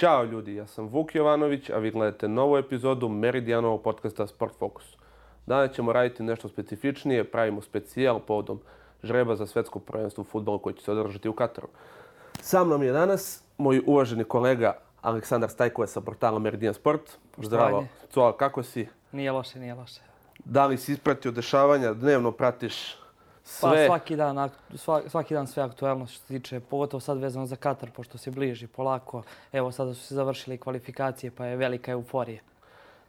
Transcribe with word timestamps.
Ćao 0.00 0.24
ljudi, 0.24 0.54
ja 0.54 0.66
sam 0.66 0.86
Vuk 0.86 1.14
Jovanović, 1.14 1.70
a 1.70 1.78
vi 1.78 1.90
gledate 1.90 2.28
novu 2.28 2.56
epizodu 2.56 3.08
Meridianovog 3.08 3.82
podcasta 3.82 4.26
Sport 4.26 4.54
Focus. 4.58 4.96
Danas 5.46 5.72
ćemo 5.72 5.92
raditi 5.92 6.22
nešto 6.22 6.48
specifičnije, 6.48 7.24
pravimo 7.24 7.62
specijal 7.62 8.20
povodom 8.20 8.60
žreba 9.02 9.36
za 9.36 9.46
svetsko 9.46 9.78
prvenstvo 9.78 10.22
u 10.22 10.24
futbolu 10.24 10.58
koji 10.58 10.74
će 10.74 10.84
se 10.84 10.92
održati 10.92 11.28
u 11.28 11.32
Kataru. 11.32 11.68
Sa 12.40 12.64
mnom 12.64 12.82
je 12.82 12.92
danas 12.92 13.42
moj 13.58 13.82
uvaženi 13.86 14.24
kolega 14.24 14.76
Aleksandar 15.02 15.50
Stajkova 15.50 15.86
sa 15.86 16.00
portala 16.00 16.38
Meridian 16.38 16.74
Sport. 16.74 17.18
Zdravo, 17.36 17.86
Cola, 18.10 18.36
kako 18.36 18.62
si? 18.62 18.88
Nije 19.12 19.32
loše, 19.32 19.58
nije 19.58 19.74
loše. 19.74 20.00
Da 20.44 20.66
li 20.66 20.76
si 20.76 20.92
ispratio 20.92 21.30
dešavanja, 21.30 21.92
dnevno 21.92 22.32
pratiš 22.32 22.96
sve? 23.50 23.70
Pa 23.70 23.86
svaki 23.86 24.16
dan, 24.16 24.50
svaki 25.08 25.34
dan 25.34 25.46
sve 25.46 25.62
aktualnosti 25.62 26.16
što 26.16 26.26
se 26.26 26.38
tiče, 26.38 26.60
pogotovo 26.60 27.00
sad 27.00 27.18
vezano 27.18 27.46
za 27.46 27.56
Katar, 27.56 27.90
pošto 27.90 28.18
se 28.18 28.30
bliži 28.30 28.66
polako. 28.66 29.22
Evo 29.52 29.72
sada 29.72 29.94
su 29.94 30.00
se 30.06 30.14
završile 30.14 30.56
kvalifikacije, 30.56 31.30
pa 31.30 31.46
je 31.46 31.56
velika 31.56 31.92
euforija. 31.92 32.40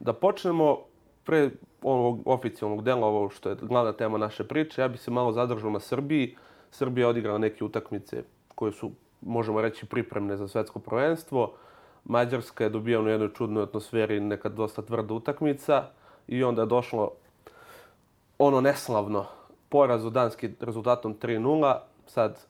Da 0.00 0.12
počnemo 0.12 0.78
pre 1.24 1.50
ovog 1.82 2.22
oficijalnog 2.24 2.82
dela, 2.84 3.06
ovo 3.06 3.30
što 3.30 3.48
je 3.48 3.56
glavna 3.62 3.92
tema 3.92 4.18
naše 4.18 4.48
priče, 4.48 4.82
ja 4.82 4.88
bih 4.88 5.00
se 5.00 5.10
malo 5.10 5.32
zadržao 5.32 5.70
na 5.70 5.80
Srbiji. 5.80 6.36
Srbija 6.70 7.04
je 7.04 7.10
odigrala 7.10 7.38
neke 7.38 7.64
utakmice 7.64 8.22
koje 8.54 8.72
su, 8.72 8.90
možemo 9.20 9.62
reći, 9.62 9.86
pripremne 9.86 10.36
za 10.36 10.48
svetsko 10.48 10.78
prvenstvo. 10.78 11.52
Mađarska 12.04 12.64
je 12.64 12.70
dobijala 12.70 13.04
u 13.04 13.08
jednoj 13.08 13.32
čudnoj 13.34 13.62
atmosferi 13.62 14.20
nekad 14.20 14.52
dosta 14.52 14.82
tvrda 14.82 15.14
utakmica 15.14 15.84
i 16.28 16.44
onda 16.44 16.62
je 16.62 16.66
došlo 16.66 17.10
ono 18.38 18.60
neslavno 18.60 19.26
poraz 19.72 20.04
u 20.04 20.10
Danski 20.10 20.50
rezultatom 20.60 21.14
3-0. 21.22 21.76
Sad, 22.06 22.40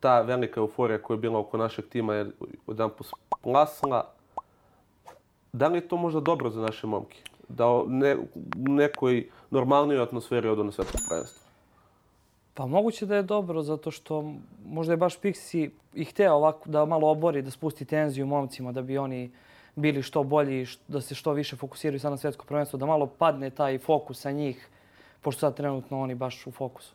ta 0.00 0.20
velika 0.20 0.60
euforija 0.60 1.02
koja 1.02 1.14
je 1.14 1.20
bila 1.20 1.38
oko 1.38 1.56
našeg 1.56 1.88
tima 1.88 2.14
je 2.14 2.30
jedan 2.66 2.90
splasla. 3.40 4.04
Da 5.52 5.68
li 5.68 5.78
je 5.78 5.88
to 5.88 5.96
možda 5.96 6.20
dobro 6.20 6.50
za 6.50 6.60
naše 6.60 6.86
momke? 6.86 7.22
Da 7.48 7.64
ne, 7.86 8.16
u 8.68 8.68
nekoj 8.68 9.28
normalnijoj 9.50 10.02
atmosferi 10.02 10.48
odu 10.48 10.64
na 10.64 10.72
svetsko 10.72 10.98
prvenstvo? 11.08 11.48
Pa 12.54 12.66
moguće 12.66 13.06
da 13.06 13.16
je 13.16 13.22
dobro, 13.22 13.62
zato 13.62 13.90
što 13.90 14.34
možda 14.66 14.92
je 14.92 14.96
baš 14.96 15.20
Pixi 15.20 15.70
i 15.94 16.04
hteo 16.04 16.34
ovako 16.34 16.68
da 16.70 16.84
malo 16.84 17.10
obori, 17.10 17.42
da 17.42 17.50
spusti 17.50 17.84
tenziju 17.84 18.26
momcima, 18.26 18.72
da 18.72 18.82
bi 18.82 18.98
oni 18.98 19.30
bili 19.76 20.02
što 20.02 20.22
bolji, 20.22 20.66
da 20.88 21.00
se 21.00 21.14
što 21.14 21.32
više 21.32 21.56
fokusiraju 21.56 22.00
sad 22.00 22.10
na 22.10 22.16
svetsko 22.16 22.46
prvenstvo, 22.46 22.78
da 22.78 22.86
malo 22.86 23.06
padne 23.06 23.50
taj 23.50 23.78
fokus 23.78 24.20
sa 24.20 24.30
njih 24.30 24.68
pošto 25.22 25.40
sad 25.40 25.56
trenutno 25.56 26.00
oni 26.00 26.14
baš 26.14 26.46
u 26.46 26.50
fokusu? 26.50 26.94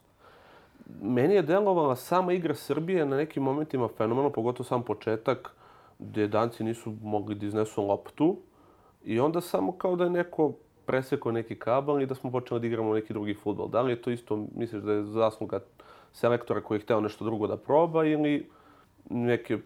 Meni 1.01 1.33
je 1.33 1.41
delovala 1.41 1.95
sama 1.95 2.33
igra 2.33 2.55
Srbije 2.55 3.05
na 3.05 3.17
nekim 3.17 3.43
momentima 3.43 3.87
fenomenalno, 3.97 4.29
pogotovo 4.29 4.67
sam 4.67 4.83
početak 4.83 5.55
gdje 5.99 6.27
danci 6.27 6.63
nisu 6.63 6.93
mogli 7.01 7.35
da 7.35 7.45
iznesu 7.45 7.83
loptu 7.83 8.37
i 9.05 9.19
onda 9.19 9.41
samo 9.41 9.71
kao 9.71 9.95
da 9.95 10.03
je 10.03 10.09
neko 10.09 10.53
presekao 10.85 11.31
neki 11.31 11.59
kabel 11.59 12.01
i 12.01 12.05
da 12.05 12.15
smo 12.15 12.31
počeli 12.31 12.59
da 12.59 12.67
igramo 12.67 12.93
neki 12.93 13.13
drugi 13.13 13.33
futbol. 13.33 13.67
Da 13.67 13.81
li 13.81 13.91
je 13.91 14.01
to 14.01 14.11
isto, 14.11 14.45
misliš 14.55 14.83
da 14.83 14.93
je 14.93 15.03
zasluga 15.03 15.59
selektora 16.13 16.61
koji 16.61 16.77
je 16.77 16.81
hteo 16.81 17.01
nešto 17.01 17.25
drugo 17.25 17.47
da 17.47 17.57
proba 17.57 18.05
ili 18.05 18.49
neke 19.09 19.57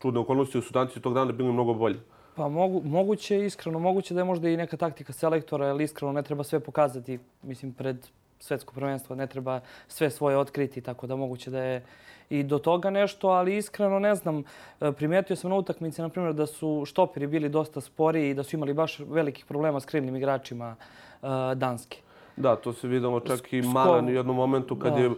čudne 0.00 0.20
okolnosti 0.20 0.58
u 0.58 0.62
su 0.62 0.72
danci 0.72 1.00
tog 1.00 1.14
dana 1.14 1.32
bili 1.32 1.52
mnogo 1.52 1.74
bolji? 1.74 1.98
Pa 2.36 2.48
mogu, 2.48 2.82
moguće, 2.84 3.44
iskreno, 3.44 3.78
moguće 3.78 4.14
da 4.14 4.20
je 4.20 4.24
možda 4.24 4.48
i 4.48 4.56
neka 4.56 4.76
taktika 4.76 5.12
selektora, 5.12 5.66
ali 5.66 5.84
iskreno 5.84 6.12
ne 6.12 6.22
treba 6.22 6.44
sve 6.44 6.60
pokazati, 6.60 7.18
mislim, 7.42 7.72
pred 7.72 7.96
svetsko 8.38 8.74
prvenstvo, 8.74 9.16
ne 9.16 9.26
treba 9.26 9.60
sve 9.88 10.10
svoje 10.10 10.38
otkriti, 10.38 10.80
tako 10.80 11.06
da 11.06 11.16
moguće 11.16 11.50
da 11.50 11.62
je 11.62 11.84
i 12.30 12.42
do 12.42 12.58
toga 12.58 12.90
nešto, 12.90 13.28
ali 13.28 13.56
iskreno 13.56 13.98
ne 13.98 14.14
znam. 14.14 14.44
E, 14.80 14.92
primetio 14.92 15.36
sam 15.36 15.50
na 15.50 15.56
utakmici, 15.56 16.02
na 16.02 16.08
primjer, 16.08 16.34
da 16.34 16.46
su 16.46 16.82
štoperi 16.86 17.26
bili 17.26 17.48
dosta 17.48 17.80
spori 17.80 18.30
i 18.30 18.34
da 18.34 18.42
su 18.42 18.56
imali 18.56 18.74
baš 18.74 18.98
velikih 18.98 19.44
problema 19.44 19.80
s 19.80 19.84
krivnim 19.84 20.16
igračima 20.16 20.76
uh, 21.22 21.28
Danske. 21.54 21.98
Da, 22.36 22.56
to 22.56 22.72
se 22.72 22.88
videlo 22.88 23.20
čak 23.20 23.52
i 23.52 23.62
Malan 23.62 24.06
u 24.06 24.12
jednom 24.12 24.36
momentu 24.36 24.78
kad 24.78 24.92
da. 24.92 25.00
je 25.00 25.10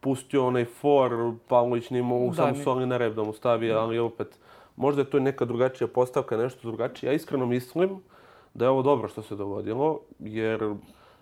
pustio 0.00 0.46
onaj 0.46 0.64
for, 0.64 1.34
Pavlović 1.48 1.90
nije 1.90 2.02
mogu 2.02 2.34
samo 2.34 2.54
soli 2.54 2.86
na 2.86 2.96
rep 2.96 3.14
da 3.14 3.22
mu 3.22 3.32
stavi, 3.32 3.72
ali 3.72 3.98
opet 3.98 4.38
Možda 4.76 5.02
je 5.02 5.10
to 5.10 5.20
neka 5.20 5.44
drugačija 5.44 5.88
postavka, 5.88 6.36
nešto 6.36 6.68
drugačije. 6.68 7.10
Ja 7.10 7.14
iskreno 7.14 7.46
mislim 7.46 8.00
da 8.54 8.64
je 8.64 8.70
ovo 8.70 8.82
dobro 8.82 9.08
što 9.08 9.22
se 9.22 9.36
dogodilo, 9.36 10.00
jer 10.18 10.74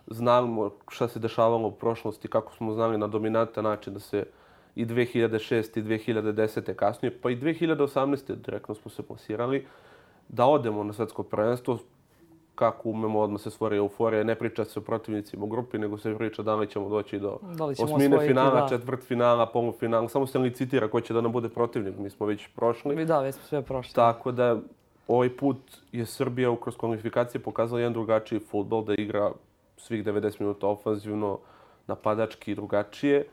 znamo 0.06 0.70
šta 0.88 1.08
se 1.08 1.18
dešavalo 1.18 1.68
u 1.68 1.72
prošlosti, 1.72 2.28
kako 2.28 2.54
smo 2.54 2.74
znali 2.74 2.98
na 2.98 3.06
dominantan 3.06 3.64
način 3.64 3.94
da 3.94 4.00
se 4.00 4.26
i 4.74 4.86
2006. 4.86 5.78
i 5.78 5.82
2010. 5.82 6.74
kasnije, 6.74 7.20
pa 7.20 7.30
i 7.30 7.36
2018. 7.36 8.34
direktno 8.34 8.74
smo 8.74 8.90
se 8.90 9.02
plasirali, 9.02 9.66
da 10.28 10.46
odemo 10.46 10.84
na 10.84 10.92
svetsko 10.92 11.22
prvenstvo 11.22 11.78
kako 12.54 12.88
umemo 12.88 13.20
odmah 13.20 13.40
se 13.40 13.50
stvori 13.50 13.76
euforija. 13.76 14.24
Ne 14.24 14.34
priča 14.34 14.64
se 14.64 14.78
o 14.78 14.82
protivnicima 14.82 15.44
u 15.44 15.48
grupi, 15.48 15.78
nego 15.78 15.98
se 15.98 16.16
priča 16.16 16.42
da 16.42 16.54
li 16.54 16.66
ćemo 16.66 16.88
doći 16.88 17.18
do 17.18 17.38
ćemo 17.76 17.94
osmine 17.94 18.26
finala, 18.26 18.60
da. 18.60 18.68
četvrt 18.68 19.02
finala, 19.04 19.46
polufinala. 19.46 20.08
Samo 20.08 20.26
se 20.26 20.38
licitira 20.38 20.88
ko 20.88 21.00
će 21.00 21.14
da 21.14 21.20
nam 21.20 21.32
bude 21.32 21.48
protivnik. 21.48 21.98
Mi 21.98 22.10
smo 22.10 22.26
već 22.26 22.48
prošli. 22.56 23.04
Da, 23.04 23.20
već 23.20 23.34
smo 23.34 23.44
sve 23.44 23.62
prošli. 23.62 23.94
Tako 23.94 24.32
da 24.32 24.58
ovaj 25.08 25.36
put 25.36 25.58
je 25.92 26.06
Srbija 26.06 26.56
kroz 26.62 26.76
kvalifikacije 26.76 27.40
pokazala 27.40 27.80
jedan 27.80 27.92
drugačiji 27.92 28.40
futbol, 28.40 28.84
da 28.84 28.94
igra 28.98 29.32
svih 29.76 30.04
90 30.04 30.40
minuta 30.40 30.66
ofanzivno, 30.66 31.38
napadački 31.86 32.52
i 32.52 32.54
drugačije. 32.54 33.26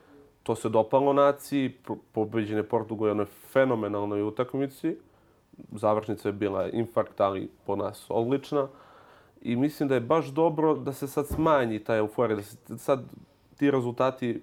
To 0.44 0.56
se 0.56 0.70
dopalo 0.70 1.14
naciji, 1.14 1.78
pobeđen 2.12 2.58
je 2.58 2.64
Portugal 2.64 3.06
u 3.06 3.08
jednoj 3.08 3.26
fenomenalnoj 3.26 4.22
utakmici. 4.24 4.98
Završnica 5.72 6.30
je 6.30 6.34
bila 6.34 6.70
infarkt, 6.70 7.22
ali 7.22 7.50
po 7.66 7.76
nas 7.76 8.06
odlična. 8.10 8.68
I 9.42 9.56
mislim 9.56 9.90
da 9.90 9.96
je 9.96 10.02
baš 10.02 10.28
dobro 10.28 10.76
da 10.76 10.94
se 10.94 11.08
sad 11.08 11.28
smanji 11.28 11.80
ta 11.80 11.96
euforija, 11.96 12.36
da 12.36 12.44
se 12.44 12.78
sad 12.78 13.04
ti 13.58 13.72
rezultati 13.72 14.42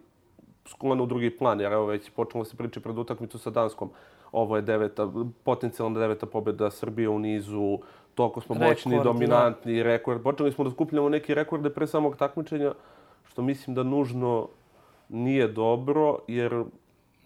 sklone 0.67 1.03
u 1.03 1.07
drugi 1.07 1.31
plan, 1.31 1.61
jer 1.61 1.73
evo 1.73 1.87
već 1.87 2.11
počelo 2.11 2.45
se 2.45 2.57
priče 2.57 2.81
pred 2.81 2.99
utakmicu 2.99 3.39
sa 3.39 3.51
Danskom. 3.51 3.91
Ovo 4.33 4.57
je 4.57 4.63
deveta, 4.63 5.13
potencijalna 5.45 6.01
deveta 6.01 6.27
pobjeda 6.27 6.71
Srbije 6.71 7.09
u 7.09 7.19
nizu, 7.19 7.79
toliko 8.15 8.41
smo 8.41 8.55
moćni, 8.55 9.01
dominantni, 9.05 9.77
da. 9.77 9.83
rekord. 9.83 10.23
Počeli 10.23 10.53
smo 10.53 10.65
da 10.65 10.71
skupljamo 10.71 11.09
neke 11.09 11.35
rekorde 11.35 11.71
pre 11.71 11.87
samog 11.87 12.17
takmičenja, 12.17 12.73
što 13.25 13.43
mislim 13.43 13.75
da 13.75 13.83
nužno 13.83 14.49
nije 15.09 15.49
dobro, 15.49 16.19
jer 16.29 16.65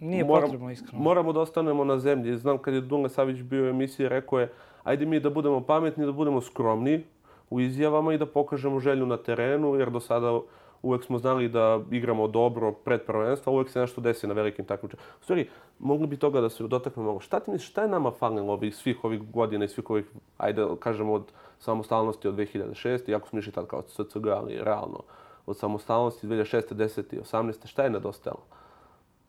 Nije 0.01 0.25
moram, 0.25 0.43
potrebno, 0.43 0.71
iskreno. 0.71 1.03
Moramo 1.03 1.33
da 1.33 1.41
ostanemo 1.41 1.85
na 1.85 1.99
zemlji. 1.99 2.37
Znam 2.37 2.59
kad 2.59 2.75
je 2.75 2.81
Dunle 2.81 3.09
Savić 3.09 3.43
bio 3.43 3.65
u 3.65 3.69
emisiji, 3.69 4.09
rekao 4.09 4.41
je, 4.41 4.53
ajde 4.83 5.07
mi 5.07 5.21
da 5.21 5.31
budemo 5.31 5.61
pametni, 5.61 6.07
da 6.07 6.13
budemo 6.13 6.41
skromni, 6.41 7.05
u 7.51 7.61
izjavama 7.61 8.15
i 8.15 8.19
da 8.19 8.27
pokažemo 8.27 8.81
želju 8.81 9.07
na 9.07 9.17
terenu, 9.17 9.75
jer 9.75 9.91
do 9.91 10.01
sada 10.01 10.41
uvek 10.83 11.05
smo 11.05 11.19
znali 11.19 11.49
da 11.49 11.81
igramo 11.91 12.29
dobro 12.29 12.73
pred 12.73 13.03
prvenstva, 13.07 13.53
uvek 13.53 13.71
se 13.71 13.81
nešto 13.81 14.01
desi 14.01 14.27
na 14.27 14.35
velikim 14.35 14.65
takmičenjima. 14.65 15.09
U 15.21 15.23
stvari, 15.23 15.49
mogli 15.79 16.07
bi 16.07 16.17
toga 16.17 16.41
da 16.41 16.49
se 16.49 16.69
dotaknemo 16.69 17.09
malo. 17.09 17.21
Šta 17.21 17.41
ti 17.41 17.51
misliš, 17.51 17.71
šta 17.71 17.83
je 17.83 17.89
nama 17.89 18.11
falilo 18.11 18.53
ovih 18.53 18.77
svih 18.77 19.05
ovih 19.05 19.31
godina 19.31 19.65
i 19.65 19.69
svih 19.69 19.91
ovih, 19.91 20.07
ajde, 20.39 20.67
kažemo, 20.81 21.13
od 21.13 21.33
samostalnosti 21.59 22.29
od 22.29 22.35
2006. 22.35 23.11
Iako 23.11 23.29
smo 23.29 23.39
išli 23.39 23.53
tad 23.53 23.67
kao 23.67 23.83
SCG, 23.83 24.27
ali 24.27 24.59
realno, 24.63 25.03
od 25.47 25.59
samostalnosti 25.59 26.27
2006. 26.27 26.75
10. 26.75 27.15
i 27.15 27.21
18. 27.21 27.67
Šta 27.67 27.85
je 27.85 27.91
nedostajalo? 27.91 28.43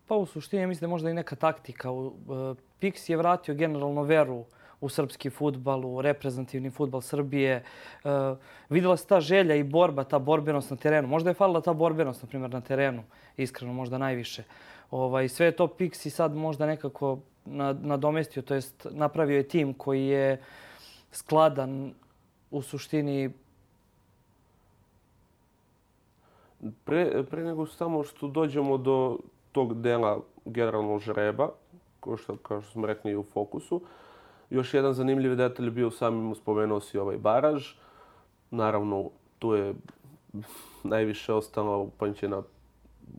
Pa 0.07 0.15
u 0.15 0.25
suštini 0.25 0.67
mislim 0.67 0.87
da 0.87 0.91
možda 0.91 1.09
i 1.09 1.13
neka 1.13 1.35
taktika. 1.35 1.89
Pix 2.81 3.09
je 3.09 3.17
vratio 3.17 3.55
generalno 3.55 4.03
veru 4.03 4.45
u 4.81 4.89
srpski 4.89 5.29
futbal, 5.29 5.85
u 5.85 6.01
reprezentativni 6.01 6.69
futbal 6.69 7.01
Srbije. 7.01 7.63
Uh, 8.03 8.37
videla 8.69 8.97
se 8.97 9.07
ta 9.07 9.19
želja 9.19 9.55
i 9.55 9.63
borba, 9.63 10.03
ta 10.03 10.19
borbenost 10.19 10.71
na 10.71 10.77
terenu. 10.77 11.07
Možda 11.07 11.29
je 11.29 11.33
falila 11.33 11.61
ta 11.61 11.73
borbenost, 11.73 12.23
na 12.23 12.29
primjer, 12.29 12.51
na 12.51 12.61
terenu, 12.61 13.03
iskreno, 13.37 13.73
možda 13.73 13.97
najviše. 13.97 14.43
Ovaj, 14.91 15.29
sve 15.29 15.45
je 15.45 15.51
to 15.51 15.67
Pixi 15.67 16.09
sad 16.09 16.35
možda 16.35 16.65
nekako 16.65 17.19
nadomestio, 17.81 18.41
to 18.41 18.53
jest 18.53 18.87
napravio 18.91 19.37
je 19.37 19.47
tim 19.47 19.73
koji 19.73 20.05
je 20.07 20.41
skladan 21.11 21.93
u 22.51 22.61
suštini 22.61 23.31
Pre, 26.85 27.23
pre 27.29 27.43
nego 27.43 27.65
samo 27.65 28.03
što 28.03 28.27
dođemo 28.27 28.77
do 28.77 29.17
tog 29.51 29.81
dela 29.81 30.19
generalnog 30.45 31.01
žreba, 31.01 31.49
kao 31.99 32.17
što, 32.17 32.35
kao 32.37 32.61
što 32.61 32.71
smo 32.71 32.87
rekli 32.87 33.15
u 33.15 33.23
fokusu, 33.23 33.81
Još 34.51 34.73
jedan 34.73 34.93
zanimljiv 34.93 35.35
detalj 35.35 35.69
bio 35.69 35.87
u 35.87 35.91
samim, 35.91 36.35
spomenuo 36.35 36.79
si 36.79 36.97
ovaj 36.97 37.17
baraž. 37.17 37.73
Naravno, 38.51 39.09
tu 39.39 39.53
je 39.53 39.73
najviše 40.83 41.33
ostalo 41.33 41.77
upamćena, 41.77 42.41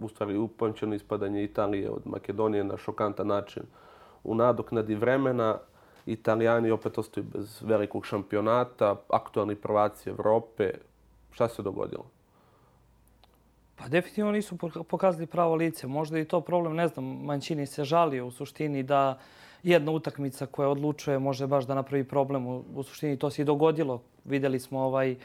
u 0.02 0.08
stvari 0.08 0.36
upamćeno 0.36 0.94
ispadanje 0.94 1.44
Italije 1.44 1.90
od 1.90 2.02
Makedonije 2.04 2.64
na 2.64 2.76
šokantan 2.76 3.26
način. 3.26 3.62
U 4.24 4.34
nadoknadi 4.34 4.94
vremena 4.94 5.58
Italijani 6.06 6.70
opet 6.70 6.98
ostaju 6.98 7.26
bez 7.32 7.62
velikog 7.62 8.06
šampionata, 8.06 8.96
aktualni 9.08 9.54
prvaci 9.54 10.10
Evrope. 10.10 10.70
Šta 11.30 11.48
se 11.48 11.62
dogodilo? 11.62 12.04
Pa 13.76 13.88
definitivno 13.88 14.32
nisu 14.32 14.56
pokazali 14.88 15.26
pravo 15.26 15.54
lice. 15.54 15.86
Možda 15.86 16.18
i 16.18 16.24
to 16.24 16.40
problem, 16.40 16.76
ne 16.76 16.88
znam, 16.88 17.04
Mančini 17.04 17.66
se 17.66 17.84
žalio 17.84 18.26
u 18.26 18.30
suštini 18.30 18.82
da 18.82 19.18
jedna 19.62 19.92
utakmica 19.92 20.46
koja 20.46 20.68
odlučuje 20.68 21.18
može 21.18 21.46
baš 21.46 21.66
da 21.66 21.74
napravi 21.74 22.04
problem. 22.04 22.46
U, 22.46 22.64
u 22.74 22.82
suštini 22.82 23.16
to 23.16 23.30
se 23.30 23.42
i 23.42 23.44
dogodilo. 23.44 24.02
Videli 24.24 24.60
smo 24.60 24.80
ovaj 24.80 25.16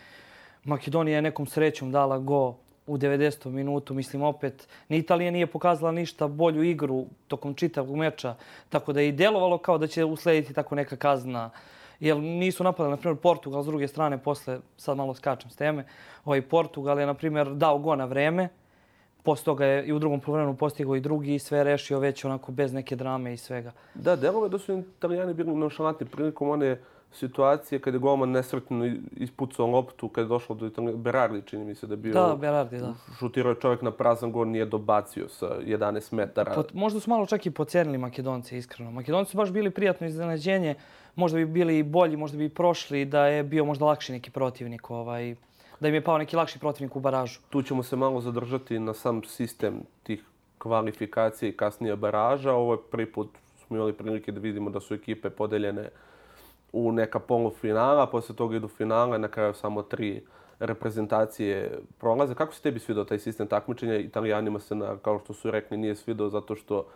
Makedonija 0.63 1.15
je 1.15 1.21
nekom 1.21 1.45
srećom 1.45 1.91
dala 1.91 2.17
go 2.17 2.55
u 2.87 2.97
90. 2.97 3.49
minutu. 3.49 3.93
Mislim, 3.93 4.21
opet, 4.21 4.67
ni 4.89 4.97
Italija 4.97 5.31
nije 5.31 5.47
pokazala 5.47 5.91
ništa 5.91 6.27
bolju 6.27 6.63
igru 6.63 7.05
tokom 7.27 7.53
čitavog 7.53 7.95
meča. 7.95 8.35
Tako 8.69 8.93
da 8.93 9.01
je 9.01 9.09
i 9.09 9.11
delovalo 9.11 9.57
kao 9.57 9.77
da 9.77 9.87
će 9.87 10.05
uslediti 10.05 10.53
tako 10.53 10.75
neka 10.75 10.95
kazna. 10.95 11.49
Jer 11.99 12.17
nisu 12.17 12.63
napadali, 12.63 12.91
na 12.91 12.97
primjer, 12.97 13.21
Portugal 13.21 13.63
s 13.63 13.65
druge 13.65 13.87
strane, 13.87 14.17
posle, 14.17 14.59
sad 14.77 14.97
malo 14.97 15.13
skačem 15.13 15.51
s 15.51 15.55
teme, 15.55 15.85
ovaj 16.25 16.41
Portugal 16.41 16.99
je, 16.99 17.05
na 17.05 17.13
primjer, 17.13 17.49
dao 17.55 17.79
go 17.79 17.95
na 17.95 18.05
vreme. 18.05 18.49
Posle 19.27 19.45
toga 19.45 19.65
je 19.65 19.85
i 19.85 19.93
u 19.93 19.99
drugom 19.99 20.19
polovremenu 20.19 20.57
postigao 20.57 20.95
i 20.95 20.99
drugi 20.99 21.35
i 21.35 21.39
sve 21.39 21.63
rešio 21.63 21.99
već 21.99 22.25
onako 22.25 22.51
bez 22.51 22.73
neke 22.73 22.95
drame 22.95 23.33
i 23.33 23.37
svega. 23.37 23.71
Da, 23.93 24.15
delove 24.15 24.49
da 24.49 24.57
su 24.57 24.77
Italijani 24.77 25.33
bili 25.33 25.55
nošalatni 25.55 26.07
prilikom 26.07 26.49
one 26.49 26.77
situacije 27.11 27.79
kada 27.79 27.95
je 27.95 27.99
golman 27.99 28.31
nesretno 28.31 28.85
ispucao 29.11 29.67
loptu 29.67 30.09
kada 30.09 30.25
je 30.25 30.29
došlo 30.29 30.55
do 30.55 30.67
Italije. 30.67 30.95
Berardi 30.95 31.41
čini 31.41 31.65
mi 31.65 31.75
se 31.75 31.87
da 31.87 31.93
je 31.93 31.97
bio... 31.97 32.13
Da, 32.13 32.35
Berardi, 32.35 32.77
da. 32.77 32.93
Šutirao 33.19 33.49
je 33.49 33.59
čovjek 33.61 33.81
na 33.81 33.91
prazan 33.91 34.31
gol, 34.31 34.47
nije 34.47 34.65
dobacio 34.65 35.29
sa 35.29 35.59
11 35.65 36.13
metara. 36.13 36.53
Pot, 36.55 36.73
možda 36.73 36.99
su 36.99 37.09
malo 37.09 37.25
čak 37.25 37.45
i 37.45 37.51
pocenili 37.51 37.97
Makedonci, 37.97 38.57
iskreno. 38.57 38.91
Makedonci 38.91 39.31
su 39.31 39.37
baš 39.37 39.51
bili 39.51 39.71
prijatno 39.71 40.07
iznenađenje. 40.07 40.75
Možda 41.15 41.37
bi 41.37 41.45
bili 41.45 41.83
bolji, 41.83 42.17
možda 42.17 42.37
bi 42.37 42.49
prošli 42.49 43.05
da 43.05 43.25
je 43.25 43.43
bio 43.43 43.65
možda 43.65 43.85
lakši 43.85 44.11
neki 44.11 44.31
protivnik. 44.31 44.89
Ovaj, 44.91 45.35
da 45.79 45.87
im 45.87 45.93
je 45.93 46.03
pao 46.03 46.17
neki 46.17 46.35
lakši 46.35 46.59
protivnik 46.59 46.95
u 46.95 46.99
baražu. 46.99 47.39
Tu 47.49 47.61
ćemo 47.61 47.83
se 47.83 47.95
malo 47.95 48.21
zadržati 48.21 48.79
na 48.79 48.93
sam 48.93 49.23
sistem 49.23 49.81
tih 50.03 50.23
kvalifikacija 50.57 51.49
i 51.49 51.57
kasnije 51.57 51.95
baraža. 51.95 52.53
Ovo 52.53 52.73
je 52.73 52.79
prvi 52.91 53.11
put 53.11 53.29
smo 53.67 53.75
imali 53.75 53.93
prilike 53.93 54.31
da 54.31 54.39
vidimo 54.39 54.69
da 54.69 54.79
su 54.79 54.93
ekipe 54.93 55.29
podeljene 55.29 55.89
u 56.73 56.91
neka 56.91 57.19
polufinala, 57.19 58.07
posle 58.07 58.35
toga 58.35 58.55
idu 58.55 58.67
finale, 58.67 59.19
na 59.19 59.27
kraju 59.27 59.53
samo 59.53 59.83
tri 59.83 60.21
reprezentacije 60.59 61.79
prolaze. 61.99 62.35
Kako 62.35 62.53
se 62.53 62.61
tebi 62.61 62.79
svidao 62.79 63.05
taj 63.05 63.19
sistem 63.19 63.47
takmičenja? 63.47 63.97
Italijanima 63.97 64.59
se, 64.59 64.75
na, 64.75 64.97
kao 64.97 65.19
što 65.19 65.33
su 65.33 65.51
rekli, 65.51 65.77
nije 65.77 65.95
svidao 65.95 66.29
zato 66.29 66.55
što, 66.55 66.87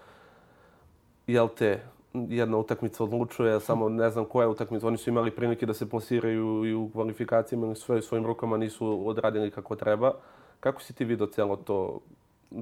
jel 1.28 1.48
te, 1.58 1.84
jedna 2.14 2.58
utakmica 2.58 3.04
odlučuje, 3.04 3.60
samo 3.60 3.90
ne 3.90 4.10
znam 4.10 4.26
koja 4.26 4.44
je 4.44 4.50
utakmica. 4.50 4.88
Oni 4.88 4.98
su 4.98 5.10
imali 5.10 5.32
prilike 5.32 5.66
da 5.66 5.74
se 5.74 5.90
plasiraju 5.90 6.66
i 6.66 6.74
u 6.74 6.90
kvalifikacijama, 6.94 7.68
ali 7.68 7.76
sve 7.76 8.02
svojim 8.02 8.26
rukama 8.26 8.58
nisu 8.58 9.08
odradili 9.08 9.52
kako 9.52 9.76
treba. 9.76 10.14
Kako 10.60 10.82
si 10.82 10.94
ti 10.94 11.06
vidio 11.06 11.28
celo 11.28 11.56
to, 11.56 12.00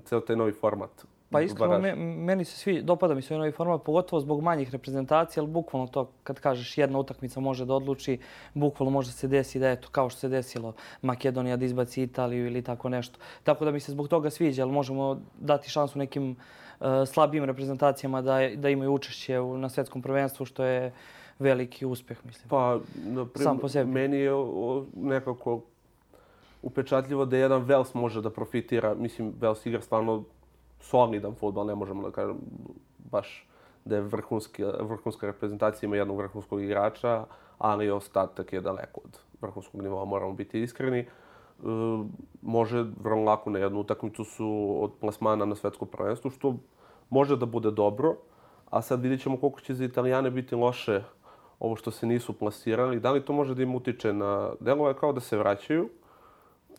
celo 0.06 0.22
taj 0.22 0.36
novi 0.36 0.52
format? 0.52 1.06
Pa 1.32 1.42
iskreno, 1.42 1.80
me, 1.80 1.96
meni 1.96 2.46
se 2.46 2.58
svi, 2.58 2.82
dopada 2.82 3.14
mi 3.14 3.22
se 3.22 3.34
ovaj 3.34 3.40
novi 3.40 3.52
format, 3.52 3.84
pogotovo 3.84 4.20
zbog 4.20 4.42
manjih 4.42 4.72
reprezentacija, 4.72 5.44
ali 5.44 5.52
bukvalno 5.52 5.88
to 5.88 6.12
kad 6.24 6.40
kažeš 6.40 6.78
jedna 6.78 7.00
utakmica 7.00 7.40
može 7.40 7.66
da 7.66 7.74
odluči, 7.74 8.18
bukvalno 8.54 8.92
može 8.92 9.12
se 9.12 9.28
desi 9.28 9.60
da 9.60 9.70
eto, 9.70 9.88
kao 9.92 10.10
što 10.10 10.20
se 10.20 10.30
desilo 10.30 10.74
Makedonija 11.02 11.58
da 11.58 11.66
izbaci 11.66 12.04
Italiju 12.04 12.48
ili 12.48 12.62
tako 12.62 12.90
nešto. 12.90 13.20
Tako 13.44 13.66
da 13.66 13.72
mi 13.72 13.80
se 13.80 13.92
zbog 13.92 14.08
toga 14.08 14.30
sviđa, 14.30 14.64
ali 14.64 14.72
možemo 14.72 15.20
dati 15.40 15.70
šansu 15.70 16.00
nekim 16.00 16.32
uh, 16.32 16.38
slabijim 17.06 17.46
reprezentacijama 17.46 18.22
da, 18.22 18.38
da 18.56 18.70
imaju 18.70 18.94
učešće 18.94 19.40
u, 19.40 19.58
na 19.58 19.70
svetskom 19.70 20.02
prvenstvu, 20.02 20.46
što 20.46 20.64
je 20.64 20.94
veliki 21.40 21.86
uspeh, 21.86 22.26
mislim. 22.26 22.50
Pa, 22.50 22.80
na 23.06 23.26
prim, 23.26 23.44
Sam 23.44 23.58
po 23.58 23.70
sebi. 23.70 23.92
meni 23.92 24.18
je 24.18 24.34
o, 24.34 24.86
nekako 24.96 25.62
upečatljivo 26.62 27.26
da 27.26 27.38
jedan 27.38 27.64
Vels 27.64 27.94
može 27.94 28.22
da 28.22 28.30
profitira. 28.30 28.94
Mislim, 28.94 29.34
Vels 29.40 29.66
igra 29.66 29.82
stvarno 29.82 30.24
solidan 30.82 31.36
futbol, 31.36 31.66
ne 31.66 31.76
možemo 31.76 32.04
da 32.04 32.12
kažem 32.12 32.38
baš 33.12 33.48
da 33.86 33.96
je 33.96 34.02
vrhunski, 34.02 34.64
vrhunska 34.64 35.28
reprezentacija 35.28 35.88
ima 35.88 35.96
jednog 35.96 36.18
vrhunskog 36.18 36.62
igrača, 36.62 37.26
ali 37.58 37.92
ostatak 37.92 38.54
je 38.54 38.62
daleko 38.62 39.02
od 39.06 39.20
vrhunskog 39.42 39.82
nivoa, 39.82 40.06
moramo 40.06 40.34
biti 40.34 40.62
iskreni. 40.62 41.00
E, 41.00 41.08
može 42.42 42.86
vrlo 43.04 43.24
lako 43.24 43.50
na 43.50 43.60
jednu 43.60 43.80
utakmicu 43.80 44.24
su 44.24 44.78
od 44.82 44.92
plasmana 45.00 45.46
na 45.46 45.56
svetskom 45.56 45.88
prvenstvu, 45.88 46.32
što 46.32 46.56
može 47.10 47.38
da 47.38 47.46
bude 47.46 47.72
dobro, 47.72 48.16
a 48.70 48.82
sad 48.82 49.02
vidjet 49.02 49.22
ćemo 49.22 49.38
koliko 49.38 49.60
će 49.60 49.74
za 49.74 49.86
Italijane 49.86 50.32
biti 50.32 50.56
loše 50.56 51.04
ovo 51.60 51.76
što 51.76 51.92
se 51.92 52.08
nisu 52.08 52.34
plasirali. 52.34 53.00
Da 53.00 53.12
li 53.12 53.26
to 53.26 53.34
može 53.34 53.56
da 53.56 53.64
im 53.64 53.76
utiče 53.76 54.14
na... 54.14 54.52
Delo 54.60 54.88
je 54.88 54.94
kao 54.94 55.14
da 55.14 55.20
se 55.20 55.38
vraćaju, 55.38 55.90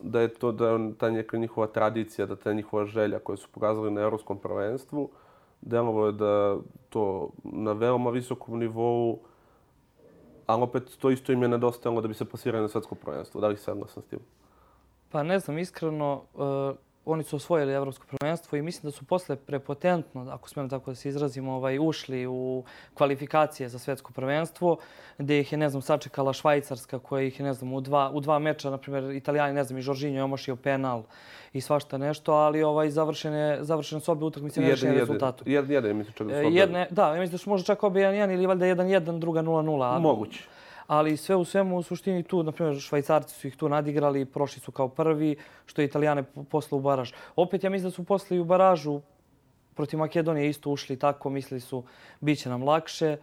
da 0.01 0.21
je 0.21 0.27
to 0.27 0.51
da 0.51 0.77
ta 0.97 1.09
neka 1.09 1.37
njihova 1.37 1.67
tradicija, 1.67 2.25
da 2.25 2.35
ta 2.35 2.53
njihova 2.53 2.85
želja 2.85 3.19
koju 3.19 3.37
su 3.37 3.47
pokazali 3.51 3.91
na 3.91 4.01
evropskom 4.01 4.37
prvenstvu, 4.37 5.09
delovo 5.61 6.05
je 6.05 6.11
da 6.11 6.57
to 6.89 7.29
na 7.43 7.71
veoma 7.71 8.09
visokom 8.09 8.59
nivou, 8.59 9.19
ali 10.45 10.63
opet 10.63 10.97
to 10.99 11.09
isto 11.09 11.31
im 11.31 11.41
je 11.41 11.47
nedostajalo 11.47 12.01
da 12.01 12.07
bi 12.07 12.13
se 12.13 12.25
pasirali 12.25 12.61
na 12.61 12.67
svetsko 12.67 12.95
prvenstvo. 12.95 13.41
Da 13.41 13.47
li 13.47 13.57
se 13.57 13.63
saglasan 13.63 14.03
s 14.03 14.05
tim? 14.05 14.19
Pa 15.11 15.23
ne 15.23 15.39
znam, 15.39 15.57
iskreno, 15.57 16.23
uh 16.33 16.91
oni 17.05 17.23
su 17.23 17.35
osvojili 17.35 17.73
evropsko 17.73 18.05
prvenstvo 18.07 18.57
i 18.57 18.61
mislim 18.61 18.87
da 18.87 18.91
su 18.91 19.05
posle 19.05 19.35
prepotentno, 19.35 20.27
ako 20.31 20.49
smijem 20.49 20.69
tako 20.69 20.91
da 20.91 20.95
se 20.95 21.09
izrazimo, 21.09 21.53
ovaj, 21.53 21.79
ušli 21.79 22.27
u 22.27 22.63
kvalifikacije 22.93 23.69
za 23.69 23.79
svetsko 23.79 24.13
prvenstvo, 24.13 24.77
gde 25.17 25.39
ih 25.39 25.51
je, 25.51 25.57
ne 25.57 25.69
znam, 25.69 25.81
sačekala 25.81 26.33
Švajcarska 26.33 26.99
koja 26.99 27.23
ih 27.23 27.39
je, 27.39 27.45
ne 27.45 27.53
znam, 27.53 27.73
u 27.73 27.81
dva, 27.81 28.11
u 28.13 28.19
dva 28.19 28.39
meča, 28.39 28.69
na 28.69 28.77
primjer, 28.77 29.03
Italijani, 29.15 29.53
ne 29.53 29.63
znam, 29.63 29.79
i 29.79 29.81
Žoržinjo 29.81 30.19
je 30.19 30.23
omašio 30.23 30.55
penal 30.55 31.03
i 31.53 31.61
svašta 31.61 31.97
nešto, 31.97 32.33
ali 32.33 32.63
ovaj, 32.63 32.89
završene, 32.89 33.57
završene 33.61 34.01
su 34.01 34.11
obje 34.11 34.25
utakmice 34.25 34.61
nerešenim 34.61 34.97
rezultatom. 34.97 35.47
Jedan, 35.47 35.71
jedan, 35.71 35.95
mislim 35.95 36.13
čak 36.13 36.27
da 36.27 36.33
su 36.33 36.47
obje. 36.47 36.59
Jedne, 36.59 36.87
da, 36.89 37.11
mislim 37.11 37.31
da 37.31 37.37
su 37.37 37.49
možda 37.49 37.65
čak 37.65 37.83
obje 37.83 38.07
1-1 38.07 38.33
ili 38.33 38.45
valjda 38.45 38.65
1-1, 38.65 39.19
druga 39.19 39.41
0-0. 39.41 39.99
Moguće 39.99 40.43
ali 40.91 41.17
sve 41.17 41.35
u 41.35 41.45
svemu 41.45 41.77
u 41.77 41.83
suštini 41.83 42.23
tu, 42.23 42.43
na 42.43 42.51
primjer, 42.51 42.79
švajcarci 42.79 43.35
su 43.35 43.47
ih 43.47 43.55
tu 43.55 43.69
nadigrali, 43.69 44.25
prošli 44.25 44.59
su 44.59 44.71
kao 44.71 44.87
prvi, 44.87 45.35
što 45.65 45.81
je 45.81 45.85
Italijane 45.85 46.23
posle 46.49 46.77
u 46.77 46.81
baraž. 46.81 47.13
Opet 47.35 47.63
ja 47.63 47.69
mislim 47.69 47.89
da 47.89 47.95
su 47.95 48.03
posle 48.03 48.39
u 48.39 48.43
baražu 48.45 48.99
protiv 49.75 49.99
Makedonije 49.99 50.49
isto 50.49 50.69
ušli 50.69 50.99
tako, 50.99 51.29
mislili 51.29 51.61
su 51.61 51.83
bit 52.19 52.39
će 52.39 52.49
nam 52.49 52.63
lakše, 52.63 53.17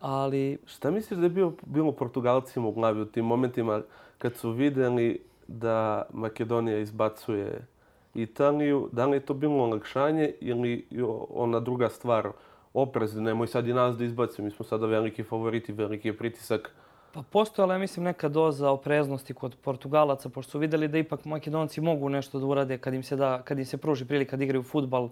ali... 0.00 0.58
Šta 0.66 0.90
misliš 0.90 1.18
da 1.18 1.26
je 1.26 1.30
bio, 1.30 1.52
bilo 1.66 1.92
Portugalcima 1.92 2.68
u 2.68 2.72
glavi 2.72 3.00
u 3.00 3.06
tim 3.06 3.24
momentima 3.24 3.82
kad 4.18 4.34
su 4.34 4.50
videli 4.50 5.22
da 5.46 6.02
Makedonija 6.12 6.78
izbacuje 6.78 7.66
Italiju, 8.14 8.88
da 8.92 9.06
li 9.06 9.16
je 9.16 9.26
to 9.26 9.34
bilo 9.34 9.62
olakšanje 9.62 10.32
ili 10.40 10.86
ona 11.30 11.60
druga 11.60 11.88
stvar, 11.88 12.28
oprez, 12.72 13.16
nemoj 13.16 13.46
sad 13.46 13.68
i 13.68 13.72
nas 13.72 13.96
da 13.96 14.04
izbacimo, 14.04 14.44
mi 14.44 14.50
smo 14.50 14.64
sada 14.64 14.86
veliki 14.86 15.22
favoriti, 15.22 15.72
veliki 15.72 16.08
je 16.08 16.16
pritisak, 16.16 16.74
Pa 17.14 17.22
postojala 17.22 17.74
je, 17.74 17.80
mislim, 17.80 18.04
neka 18.04 18.28
doza 18.28 18.70
opreznosti 18.70 19.34
kod 19.34 19.56
Portugalaca, 19.56 20.28
pošto 20.28 20.50
su 20.50 20.58
videli 20.58 20.88
da 20.88 20.98
ipak 20.98 21.24
Makedonci 21.24 21.80
mogu 21.80 22.08
nešto 22.08 22.38
da 22.38 22.46
urade 22.46 22.78
kad 22.78 22.94
im 22.94 23.02
se, 23.02 23.16
da, 23.16 23.42
kad 23.42 23.58
im 23.58 23.64
se 23.64 23.76
pruži 23.76 24.04
prilika 24.04 24.36
da 24.36 24.44
igraju 24.44 24.62
futbal. 24.62 25.08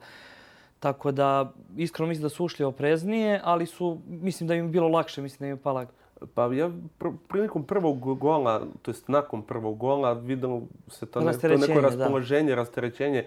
Tako 0.81 1.13
da, 1.13 1.53
iskreno 1.77 2.09
mislim 2.09 2.23
da 2.23 2.29
su 2.29 2.45
ušli 2.45 2.65
opreznije, 2.65 3.41
ali 3.45 3.67
su, 3.67 3.99
mislim 4.07 4.49
da 4.49 4.55
im 4.55 4.71
bilo 4.71 4.89
lakše, 4.89 5.23
mislim 5.23 5.39
da 5.39 5.47
im 5.47 5.53
je 5.53 5.63
pala 5.63 5.87
Pa 6.35 6.55
ja 6.55 6.71
pr 6.99 7.09
prilikom 7.29 7.65
prvog 7.65 8.19
gola, 8.19 8.63
to 8.83 8.91
jest 8.91 9.09
nakon 9.09 9.43
prvog 9.43 9.79
gola, 9.79 10.13
videlo 10.13 10.63
se 10.89 11.07
to, 11.07 11.21
ne, 11.21 11.33
to 11.33 11.49
neko 11.49 11.81
raspoloženje, 11.81 12.49
da. 12.49 12.55
rasterećenje, 12.55 13.27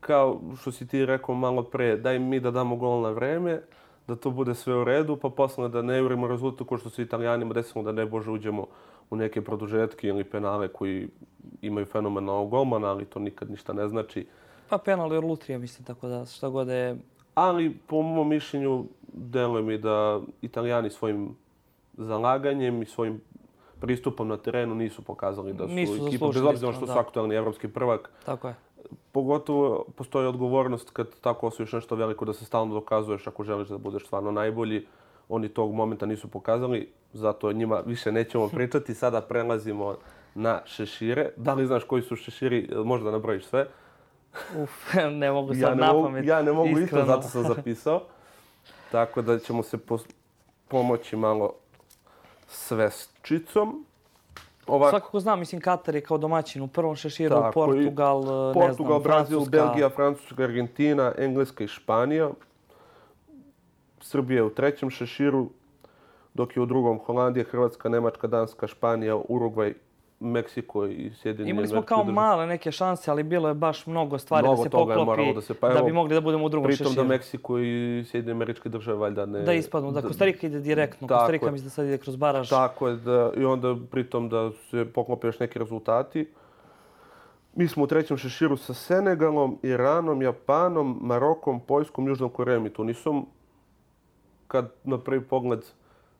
kao 0.00 0.40
što 0.60 0.72
si 0.72 0.86
ti 0.86 1.06
rekao 1.06 1.34
malo 1.34 1.62
pre, 1.62 1.96
daj 1.96 2.18
mi 2.18 2.40
da 2.40 2.50
damo 2.50 2.76
gol 2.76 3.00
na 3.00 3.10
vreme, 3.10 3.60
da 4.08 4.16
to 4.16 4.30
bude 4.30 4.54
sve 4.54 4.74
u 4.74 4.84
redu, 4.84 5.16
pa 5.16 5.30
posle 5.30 5.68
da 5.68 5.82
ne 5.82 5.98
jurimo 5.98 6.28
rezultat 6.28 6.66
ko 6.66 6.78
što 6.78 6.90
se 6.90 7.02
Italijanima 7.02 7.54
desilo 7.54 7.84
da 7.84 7.92
ne 7.92 8.06
bože 8.06 8.30
uđemo 8.30 8.66
u 9.10 9.16
neke 9.16 9.42
produžetke 9.42 10.08
ili 10.08 10.24
penale 10.24 10.68
koji 10.68 11.08
imaju 11.62 11.86
fenomenalnog 11.86 12.50
golmana, 12.50 12.88
ali 12.88 13.04
to 13.04 13.18
nikad 13.18 13.50
ništa 13.50 13.72
ne 13.72 13.88
znači. 13.88 14.26
Pa 14.68 14.78
penal 14.78 15.12
je 15.12 15.20
lutrija, 15.20 15.58
mislim, 15.58 15.84
tako 15.84 16.08
da 16.08 16.26
šta 16.26 16.48
god 16.48 16.68
je... 16.68 16.96
Ali 17.34 17.76
po 17.86 18.02
mom 18.02 18.28
mišljenju 18.28 18.84
deluje 19.12 19.62
mi 19.62 19.78
da 19.78 20.20
Italijani 20.42 20.90
svojim 20.90 21.36
zalaganjem 21.96 22.82
i 22.82 22.86
svojim 22.86 23.20
pristupom 23.80 24.28
na 24.28 24.36
terenu 24.36 24.74
nisu 24.74 25.02
pokazali 25.02 25.52
da 25.52 25.68
su 25.68 25.74
nisu 25.74 26.06
ekipa, 26.06 26.26
bez 26.26 26.42
obzira 26.42 26.72
što 26.72 26.86
su 26.86 26.98
aktualni 26.98 27.34
evropski 27.34 27.68
prvak. 27.68 28.10
Tako 28.24 28.48
je 28.48 28.54
pogotovo 29.12 29.84
postoji 29.96 30.26
odgovornost 30.26 30.90
kad 30.90 31.20
tako 31.20 31.46
osvojiš 31.46 31.72
nešto 31.72 31.96
veliko 31.96 32.24
da 32.24 32.32
se 32.32 32.44
stalno 32.44 32.74
dokazuješ 32.74 33.26
ako 33.26 33.44
želiš 33.44 33.68
da 33.68 33.78
budeš 33.78 34.06
stvarno 34.06 34.32
najbolji. 34.32 34.86
Oni 35.28 35.48
tog 35.48 35.74
momenta 35.74 36.06
nisu 36.06 36.28
pokazali, 36.28 36.92
zato 37.12 37.52
njima 37.52 37.82
više 37.86 38.12
nećemo 38.12 38.48
pričati. 38.56 38.94
Sada 38.94 39.20
prelazimo 39.20 39.96
na 40.34 40.60
šešire. 40.64 41.30
Da 41.36 41.54
li 41.54 41.66
znaš 41.66 41.84
koji 41.84 42.02
su 42.02 42.16
šeširi? 42.16 42.70
Možda 42.84 43.10
nabrojiš 43.10 43.44
sve? 43.44 43.66
Uf, 44.62 44.94
ne 45.20 45.32
mogu 45.32 45.54
sad 45.54 45.78
ja 45.78 45.92
mogu, 45.92 46.16
Ja 46.24 46.42
ne 46.42 46.52
mogu 46.52 46.68
iskreno. 46.68 46.84
isto, 46.84 47.04
zato 47.04 47.22
sam 47.22 47.42
zapisao. 47.54 48.02
Tako 48.92 49.22
da 49.22 49.38
ćemo 49.38 49.62
se 49.62 49.78
pomoći 50.68 51.16
malo 51.16 51.52
s 52.54 52.70
vesčicom. 52.70 53.84
Ovako. 54.66 54.90
Svakako 54.90 55.20
znam, 55.20 55.38
mislim, 55.38 55.60
Katar 55.60 55.94
je 55.94 56.00
kao 56.00 56.18
domaćin 56.18 56.62
u 56.62 56.68
prvom 56.68 56.96
šeširu, 56.96 57.34
Tako, 57.34 57.52
Portugal, 57.52 58.22
Portugal, 58.54 58.68
ne 58.68 58.72
znam, 58.72 59.02
Brazil, 59.02 59.38
Francuska. 59.38 59.50
Belgija, 59.50 59.90
Francuska, 59.90 60.42
Argentina, 60.42 61.12
Engleska 61.18 61.64
i 61.64 61.68
Španija. 61.68 62.30
Srbija 64.00 64.44
u 64.44 64.50
trećem 64.50 64.90
šeširu, 64.90 65.48
dok 66.34 66.56
je 66.56 66.62
u 66.62 66.66
drugom 66.66 66.98
Holandija, 66.98 67.44
Hrvatska, 67.50 67.88
Nemačka, 67.88 68.26
Danska, 68.26 68.66
Španija, 68.66 69.16
Urugvaj, 69.28 69.74
Meksiko 70.20 70.86
i 70.86 71.12
Sjedinjene 71.22 71.50
Imali 71.50 71.68
smo 71.68 71.82
kao 71.82 71.98
države. 71.98 72.14
male 72.14 72.46
neke 72.46 72.72
šanse, 72.72 73.10
ali 73.10 73.22
bilo 73.22 73.48
je 73.48 73.54
baš 73.54 73.86
mnogo 73.86 74.18
stvari 74.18 74.46
mnogo 74.46 74.56
da 74.56 74.62
se 74.62 74.70
poklopi 74.70 75.34
da, 75.34 75.40
se, 75.40 75.54
pa, 75.54 75.68
da 75.68 75.82
bi 75.82 75.92
mogli 75.92 76.14
da 76.14 76.20
budemo 76.20 76.44
u 76.44 76.48
drugom 76.48 76.66
pritom 76.66 76.86
šeširu. 76.86 76.90
Pritom 76.90 77.08
da 77.08 77.14
Meksiko 77.14 77.58
i 77.58 78.04
Sjedinjene 78.10 78.32
američke 78.32 78.68
države 78.68 78.98
valjda 78.98 79.26
ne... 79.26 79.42
Da 79.42 79.52
ispadnu, 79.52 79.92
da 79.92 80.02
Kostarika 80.02 80.46
ide 80.46 80.60
direktno. 80.60 81.08
Kostarika 81.08 81.50
mi 81.50 81.60
da 81.60 81.70
sad 81.70 81.86
ide 81.86 81.98
kroz 81.98 82.16
baraž. 82.16 82.50
Tako 82.50 82.88
je, 82.88 82.96
da, 82.96 83.32
i 83.36 83.44
onda 83.44 83.76
pritom 83.90 84.28
da 84.28 84.50
se 84.70 84.84
poklope 84.94 85.26
još 85.26 85.38
neki 85.38 85.58
rezultati. 85.58 86.28
Mi 87.54 87.68
smo 87.68 87.84
u 87.84 87.86
trećem 87.86 88.16
šeširu 88.16 88.56
sa 88.56 88.74
Senegalom, 88.74 89.58
Iranom, 89.62 90.22
Japanom, 90.22 90.98
Marokom, 91.02 91.60
Poljskom, 91.60 92.08
Južnom 92.08 92.30
Korejom 92.30 92.66
i 92.66 92.70
Tunisom. 92.70 93.26
Kad 94.46 94.72
na 94.84 94.98
prvi 94.98 95.20
pogled, 95.20 95.64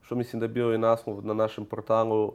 što 0.00 0.14
mislim 0.14 0.40
da 0.40 0.44
je 0.44 0.48
bio 0.48 0.74
i 0.74 0.78
naslov 0.78 1.26
na 1.26 1.34
našem 1.34 1.64
portalu, 1.64 2.32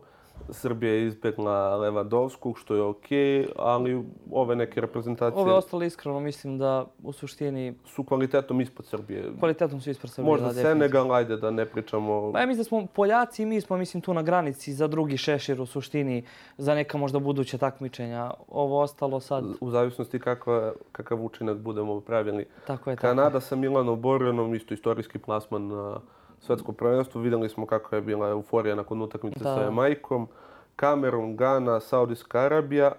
Srbija 0.50 0.94
je 0.94 1.08
izbjegla 1.08 1.76
Levandovskog, 1.76 2.60
što 2.60 2.76
je 2.76 2.82
okej, 2.82 3.18
okay, 3.20 3.52
ali 3.56 4.04
ove 4.32 4.56
neke 4.56 4.82
reprezentacije... 4.82 5.42
Ove 5.42 5.54
ostale 5.54 5.88
iskreno 5.88 6.20
mislim 6.20 6.58
da 6.58 6.86
u 7.04 7.14
suštini... 7.14 7.74
Su 7.86 8.04
kvalitetom 8.04 8.62
ispod 8.62 8.86
Srbije. 8.86 9.24
Kvalitetom 9.40 9.82
su 9.82 9.90
ispod 9.90 10.12
Srbije, 10.12 10.32
Možda 10.32 10.48
da, 10.48 10.54
Senegal, 10.54 11.14
ajde 11.14 11.38
da 11.38 11.52
ne 11.52 11.66
pričamo... 11.66 12.32
Pa 12.34 12.40
ja 12.40 12.46
mislim 12.46 12.60
da 12.60 12.68
smo 12.68 12.88
Poljaci 12.94 13.44
i 13.44 13.46
mi 13.46 13.62
smo 13.62 13.78
mislim 13.78 14.02
tu 14.02 14.14
na 14.14 14.22
granici 14.22 14.74
za 14.74 14.88
drugi 14.88 15.18
šešir 15.18 15.62
u 15.62 15.66
suštini, 15.66 16.24
za 16.58 16.76
neka 16.76 16.98
možda 16.98 17.20
buduće 17.20 17.58
takmičenja. 17.58 18.32
Ovo 18.48 18.82
ostalo 18.82 19.20
sad... 19.20 19.46
U 19.62 19.70
zavisnosti 19.70 20.20
kako, 20.20 20.72
kakav 20.92 21.26
učinak 21.26 21.58
budemo 21.58 22.02
pravili. 22.02 22.46
Tako 22.68 22.90
je, 22.90 22.96
Kanada 22.96 23.30
tako. 23.30 23.40
sa 23.40 23.56
Milanom 23.56 24.02
Borjanom, 24.02 24.56
isto 24.56 24.74
istorijski 24.74 25.20
plasman 25.20 25.68
na 25.68 26.00
svetsko 26.40 26.72
prvenstvo. 26.72 27.22
Videli 27.22 27.50
smo 27.50 27.66
kako 27.66 27.96
je 27.96 28.02
bila 28.02 28.30
euforija 28.30 28.76
nakon 28.76 29.02
utakmice 29.02 29.44
da. 29.44 29.56
sa 29.56 29.72
Majkom. 29.72 30.28
Kamerun, 30.76 31.36
Gana, 31.36 31.80
Saudijska 31.80 32.40
Arabija 32.40 32.92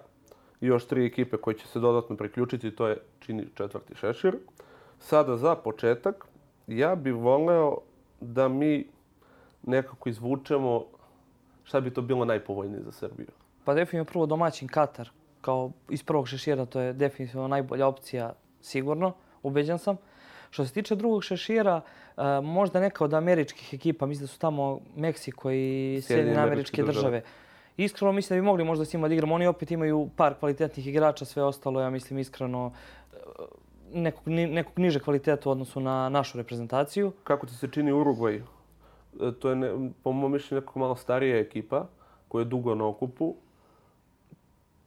i 0.61 0.67
još 0.67 0.85
tri 0.87 1.05
ekipe 1.05 1.37
koje 1.37 1.57
će 1.57 1.67
se 1.67 1.79
dodatno 1.79 2.15
priključiti. 2.17 2.75
To 2.75 2.87
je 2.87 2.97
čini 3.19 3.47
četvrti 3.55 3.95
šešir. 3.95 4.37
Sada 4.99 5.37
za 5.37 5.55
početak, 5.55 6.25
ja 6.67 6.95
bih 6.95 7.13
voleo 7.13 7.77
da 8.19 8.47
mi 8.47 8.87
nekako 9.63 10.09
izvučemo 10.09 10.85
šta 11.63 11.81
bi 11.81 11.93
to 11.93 12.01
bilo 12.01 12.25
najpovoljnije 12.25 12.83
za 12.83 12.91
Srbiju. 12.91 13.27
Pa 13.65 13.73
definitivno 13.73 14.05
prvo 14.05 14.25
domaćin 14.25 14.67
Katar. 14.67 15.09
Kao 15.41 15.71
iz 15.89 16.03
prvog 16.03 16.27
šešira 16.27 16.65
to 16.65 16.79
je 16.79 16.93
definitivno 16.93 17.47
najbolja 17.47 17.87
opcija 17.87 18.33
sigurno, 18.61 19.13
ubeđen 19.43 19.79
sam. 19.79 19.97
Što 20.51 20.65
se 20.65 20.73
tiče 20.73 20.95
drugog 20.95 21.23
šešira, 21.23 21.81
uh, 21.81 22.23
možda 22.43 22.79
neka 22.79 23.03
od 23.03 23.13
američkih 23.13 23.73
ekipa, 23.73 24.05
mislim 24.05 24.23
da 24.23 24.27
su 24.27 24.39
tamo 24.39 24.79
Meksiko 24.95 25.51
i 25.51 26.01
Sjedinjene 26.03 26.41
američke 26.41 26.83
države. 26.83 26.93
države. 26.93 27.21
Iskreno 27.77 28.11
mislim 28.11 28.37
da 28.37 28.41
bi 28.41 28.45
mogli 28.45 28.63
možda 28.63 28.85
s 28.85 28.93
njima 28.93 29.07
da 29.07 29.13
igramo. 29.13 29.35
Oni 29.35 29.47
opet 29.47 29.71
imaju 29.71 30.09
par 30.15 30.33
kvalitetnih 30.39 30.87
igrača, 30.87 31.25
sve 31.25 31.43
ostalo, 31.43 31.81
ja 31.81 31.89
mislim 31.89 32.19
iskreno, 32.19 32.73
nekog, 33.93 34.27
nekog 34.27 34.79
niže 34.79 34.99
kvaliteta 34.99 35.49
u 35.49 35.51
odnosu 35.51 35.79
na 35.79 36.09
našu 36.09 36.37
reprezentaciju. 36.37 37.11
Kako 37.23 37.47
ti 37.47 37.53
se 37.53 37.67
čini 37.67 37.91
Urugvaj? 37.91 38.35
E, 38.35 38.41
to 39.39 39.49
je, 39.49 39.55
ne, 39.55 39.89
po 40.03 40.11
mojom 40.11 40.31
mišljenju, 40.31 40.61
nekako 40.61 40.79
malo 40.79 40.95
starija 40.95 41.37
ekipa 41.37 41.87
koja 42.27 42.41
je 42.41 42.45
dugo 42.45 42.75
na 42.75 42.87
okupu. 42.87 43.35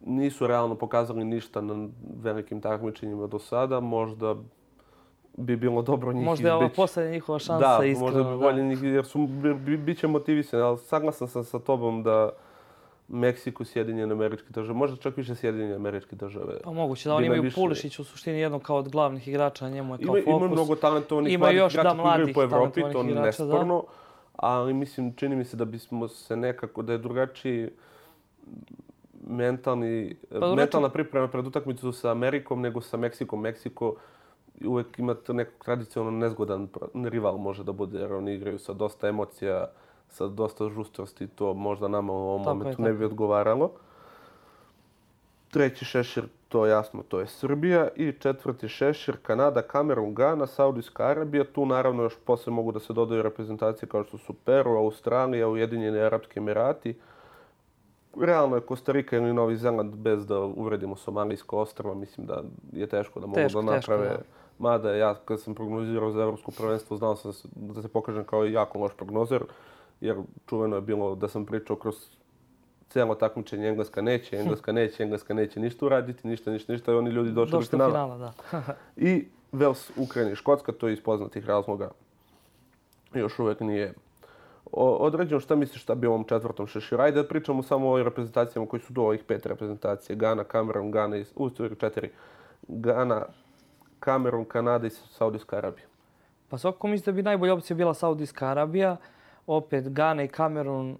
Nisu 0.06 0.46
realno 0.46 0.74
pokazali 0.74 1.24
ništa 1.24 1.60
na 1.60 1.88
velikim 2.22 2.60
takmičenjima 2.60 3.26
do 3.26 3.38
sada. 3.38 3.80
Možda 3.80 4.36
bi 5.36 5.56
bilo 5.56 5.82
dobro 5.82 6.12
njih 6.12 6.24
Možda 6.24 6.48
je 6.48 6.54
ovo 6.54 6.68
poslednja 6.76 7.10
njihova 7.10 7.38
šansa, 7.38 7.78
da, 7.78 7.84
iskreno. 7.84 8.12
Možda 8.12 8.30
bi 8.30 8.38
bolje 8.38 8.62
njih, 8.62 8.82
jer 8.82 9.04
su, 9.04 9.26
bi, 9.26 9.76
bit 9.76 9.98
će 9.98 10.06
motivisani, 10.06 10.62
ali 10.62 10.78
saglasan 10.78 11.28
sam 11.28 11.44
sa 11.44 11.58
tobom 11.58 12.02
da 12.02 12.30
Meksiko, 13.08 13.64
Sjedinjene 13.64 14.12
američke 14.12 14.46
države, 14.50 14.78
možda 14.78 14.96
čak 14.96 15.16
više 15.16 15.34
Sjedinjene 15.34 15.74
američke 15.74 16.16
države. 16.16 16.60
Pa 16.64 16.72
moguće 16.72 17.08
da 17.08 17.14
oni 17.14 17.26
imaju 17.26 17.42
više... 17.42 17.54
Pulišić 17.54 17.98
u 17.98 18.04
suštini 18.04 18.40
jednog 18.40 18.62
kao 18.62 18.76
od 18.76 18.88
glavnih 18.88 19.28
igrača, 19.28 19.68
njemu 19.68 19.94
je 19.94 19.98
kao 20.06 20.16
ima, 20.16 20.24
fokus. 20.24 20.42
Ima 20.42 20.52
mnogo 20.52 20.76
talentovanih 20.76 21.32
ima 21.32 21.44
mladih 21.44 21.58
još, 21.58 21.74
igrača 21.74 21.94
da, 21.94 22.02
koji 22.02 22.12
igraju 22.12 22.34
po 22.34 22.42
Evropi, 22.42 22.80
to 22.92 23.02
je 23.02 23.14
nesporno. 23.14 23.82
Da. 23.86 23.92
Ali 24.36 24.72
mislim, 24.72 25.14
čini 25.14 25.36
mi 25.36 25.44
se 25.44 25.56
da 25.56 25.64
bismo 25.64 26.08
se 26.08 26.36
nekako, 26.36 26.82
da 26.82 26.92
je 26.92 26.98
drugačiji 26.98 27.70
mentalni, 29.26 30.16
pa, 30.40 30.54
mentalna 30.54 30.88
priprema 30.88 31.28
pred 31.28 31.46
utakmicu 31.46 31.92
sa 31.92 32.10
Amerikom 32.10 32.60
nego 32.60 32.80
sa 32.80 32.96
Meksikom. 32.96 33.40
Meksiko 33.40 33.94
uvek 34.66 34.98
ima 34.98 35.16
nekog 35.28 35.64
tradicionalno 35.64 36.18
nezgodan 36.18 36.68
rival 36.94 37.36
može 37.36 37.64
da 37.64 37.72
bude, 37.72 37.98
jer 37.98 38.12
oni 38.12 38.34
igraju 38.34 38.58
sa 38.58 38.72
dosta 38.72 39.08
emocija, 39.08 39.66
sa 40.08 40.26
dosta 40.26 40.68
žustrosti, 40.68 41.26
to 41.26 41.54
možda 41.54 41.88
nama 41.88 42.12
u 42.12 42.16
ovom 42.16 42.44
tako 42.44 42.54
momentu 42.56 42.82
je, 42.82 42.88
ne 42.88 42.92
bi 42.92 43.04
odgovaralo. 43.04 43.70
Treći 45.50 45.84
šešir, 45.84 46.24
to 46.48 46.66
je 46.66 46.70
jasno, 46.70 47.02
to 47.08 47.20
je 47.20 47.26
Srbija. 47.26 47.88
I 47.96 48.12
četvrti 48.12 48.68
šešir, 48.68 49.16
Kanada, 49.22 49.62
Kamerun, 49.62 50.14
Gana, 50.14 50.46
Saudijska 50.46 51.06
Arabija. 51.06 51.44
Tu 51.44 51.66
naravno 51.66 52.02
još 52.02 52.16
posle 52.24 52.52
mogu 52.52 52.72
da 52.72 52.80
se 52.80 52.92
dodaju 52.92 53.22
reprezentacije 53.22 53.88
kao 53.88 54.04
što 54.04 54.18
su 54.18 54.32
Peru, 54.32 54.70
Australija, 54.70 55.48
Ujedinjeni 55.48 55.98
Arabski 55.98 56.38
Emirati. 56.38 56.94
Realno 58.20 58.56
je 58.56 58.62
Kostarika 58.62 59.16
ili 59.16 59.32
Novi 59.32 59.56
Zeland 59.56 59.94
bez 59.94 60.26
da 60.26 60.40
uvredimo 60.40 60.96
Somalijsko 60.96 61.58
ostrava. 61.58 61.94
Mislim 61.94 62.26
da 62.26 62.42
je 62.72 62.86
teško 62.86 63.20
da 63.20 63.26
mogu 63.26 63.40
teško, 63.40 63.62
da 63.62 63.72
naprave... 63.72 64.08
Teško, 64.08 64.22
da 64.22 64.43
Mada 64.58 64.94
ja 64.94 65.14
kad 65.24 65.40
sam 65.40 65.54
prognozirao 65.54 66.10
za 66.10 66.22
evropsko 66.22 66.50
prvenstvo 66.50 66.96
znao 66.96 67.16
sam 67.16 67.32
da 67.54 67.82
se 67.82 67.88
pokažem 67.88 68.24
kao 68.24 68.44
jako 68.44 68.78
loš 68.78 68.92
prognozer, 68.96 69.42
jer 70.00 70.16
čuveno 70.46 70.76
je 70.76 70.82
bilo 70.82 71.14
da 71.14 71.28
sam 71.28 71.46
pričao 71.46 71.76
kroz 71.76 71.94
cijelo 72.88 73.14
takmičenje 73.14 73.68
Engleska 73.68 74.02
neće, 74.02 74.36
Engleska 74.36 74.72
neće, 74.72 75.02
Engleska 75.02 75.34
neće 75.34 75.60
ništa 75.60 75.86
uraditi, 75.86 76.28
ništa, 76.28 76.50
ništa, 76.50 76.72
ništa 76.72 76.92
i 76.92 76.94
oni 76.94 77.10
ljudi 77.10 77.32
došli 77.32 77.52
do 77.52 77.60
finala. 77.60 77.90
finala 77.90 78.16
da. 78.18 78.32
I 78.96 79.24
Wales, 79.52 79.90
Ukrajina 79.96 80.32
i 80.32 80.36
Škotska, 80.36 80.72
to 80.72 80.88
je 80.88 80.92
iz 80.92 81.00
poznatih 81.00 81.46
razloga 81.46 81.90
još 83.20 83.38
uvek 83.38 83.60
nije 83.60 83.94
određeno. 84.72 85.40
Šta 85.40 85.56
misliš 85.56 85.82
šta 85.82 85.94
bi 85.94 86.06
ovom 86.06 86.24
četvrtom 86.24 86.66
šeširu? 86.66 87.02
Ajde 87.02 87.22
da 87.22 87.28
pričamo 87.28 87.62
samo 87.62 87.88
o 87.88 87.92
ovim 87.92 88.04
reprezentacijama 88.04 88.68
koji 88.68 88.80
su 88.80 88.92
do 88.92 89.02
ovih 89.02 89.24
pet 89.24 89.46
reprezentacije. 89.46 90.16
Gana, 90.16 90.44
Cameron, 90.44 90.90
Gana 90.90 91.16
i... 91.16 91.24
U, 91.36 91.50
četiri. 91.80 92.10
Gana, 92.68 93.22
Kamerun, 94.04 94.44
Kanada 94.44 94.86
i 94.86 94.90
Saudijska 94.90 95.56
Arabija? 95.56 95.86
Pa 96.48 96.58
svakako 96.58 96.88
mislim 96.88 97.04
da 97.04 97.16
bi 97.16 97.22
najbolja 97.22 97.54
opcija 97.54 97.76
bila 97.76 97.94
Saudijska 97.94 98.48
Arabija. 98.48 98.96
Opet 99.46 99.88
Gana 99.88 100.22
i 100.22 100.28
Kamerun 100.28 100.96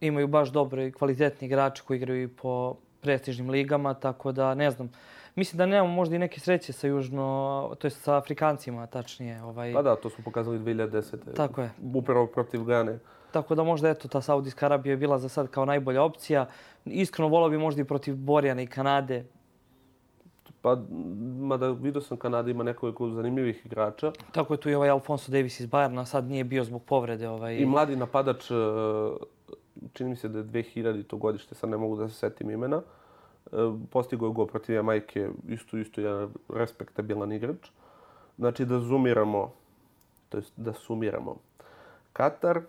imaju 0.00 0.28
baš 0.28 0.48
dobre 0.48 0.86
i 0.86 0.92
kvalitetni 0.92 1.46
igrači 1.46 1.82
koji 1.82 1.96
igraju 1.96 2.28
po 2.36 2.74
prestižnim 3.00 3.50
ligama, 3.50 3.94
tako 3.94 4.32
da 4.32 4.54
ne 4.54 4.70
znam. 4.70 4.90
Mislim 5.34 5.58
da 5.58 5.66
nemamo 5.66 5.94
možda 5.94 6.16
i 6.16 6.18
neke 6.18 6.40
sreće 6.40 6.72
sa 6.72 6.86
južno, 6.86 7.74
to 7.78 7.86
je 7.86 7.90
sa 7.90 8.16
Afrikancima 8.16 8.86
tačnije. 8.86 9.42
Ovaj... 9.42 9.72
Pa 9.72 9.82
da, 9.82 9.96
to 9.96 10.10
smo 10.10 10.24
pokazali 10.24 10.58
2010. 10.58 11.34
Tako 11.36 11.62
je. 11.62 11.70
Upravo 11.94 12.26
protiv 12.26 12.64
Gane. 12.64 12.98
Tako 13.32 13.54
da 13.54 13.64
možda 13.64 13.90
eto 13.90 14.08
ta 14.08 14.20
Saudijska 14.20 14.66
Arabija 14.66 14.92
je 14.92 14.96
bila 14.96 15.18
za 15.18 15.28
sad 15.28 15.48
kao 15.48 15.64
najbolja 15.64 16.02
opcija. 16.02 16.46
Iskreno 16.84 17.28
volao 17.28 17.48
bi 17.48 17.58
možda 17.58 17.80
i 17.82 17.84
protiv 17.84 18.16
Borjana 18.16 18.62
i 18.62 18.66
Kanade. 18.66 19.24
Pa, 20.66 20.76
mada 21.38 21.70
vidio 21.70 22.00
sam 22.00 22.16
Kanada 22.16 22.50
ima 22.50 22.64
nekoliko 22.64 23.10
zanimljivih 23.10 23.66
igrača. 23.66 24.12
Tako 24.32 24.54
je 24.54 24.60
tu 24.60 24.70
i 24.70 24.74
ovaj 24.74 24.90
Alfonso 24.90 25.32
Davis 25.32 25.60
iz 25.60 25.68
Bayerna, 25.68 26.04
sad 26.04 26.24
nije 26.24 26.44
bio 26.44 26.64
zbog 26.64 26.82
povrede. 26.84 27.28
Ovaj... 27.28 27.56
I 27.56 27.66
mladi 27.66 27.96
napadač, 27.96 28.50
e, 28.50 28.54
čini 29.92 30.10
mi 30.10 30.16
se 30.16 30.28
da 30.28 30.38
je 30.38 30.44
2000 30.44 31.02
to 31.06 31.16
godište, 31.16 31.54
sad 31.54 31.70
ne 31.70 31.76
mogu 31.76 31.96
da 31.96 32.08
se 32.08 32.14
setim 32.14 32.50
imena. 32.50 32.82
E, 33.52 33.56
Postigo 33.90 34.26
je 34.26 34.32
go 34.32 34.46
protiv 34.46 34.74
Jamajke, 34.74 35.28
isto, 35.48 35.78
isto 35.78 36.00
jedan 36.00 36.30
respektabilan 36.48 37.32
igrač. 37.32 37.70
Znači 38.38 38.64
da 38.64 38.80
zoomiramo, 38.80 39.52
to 40.28 40.38
jest 40.38 40.52
da 40.56 40.72
sumiramo. 40.72 41.36
Katar, 42.12 42.60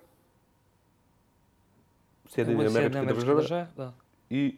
Sjedinjene 2.26 2.68
američke 2.68 3.14
države, 3.14 3.42
države 3.42 3.68
da. 3.78 3.94
i 4.30 4.58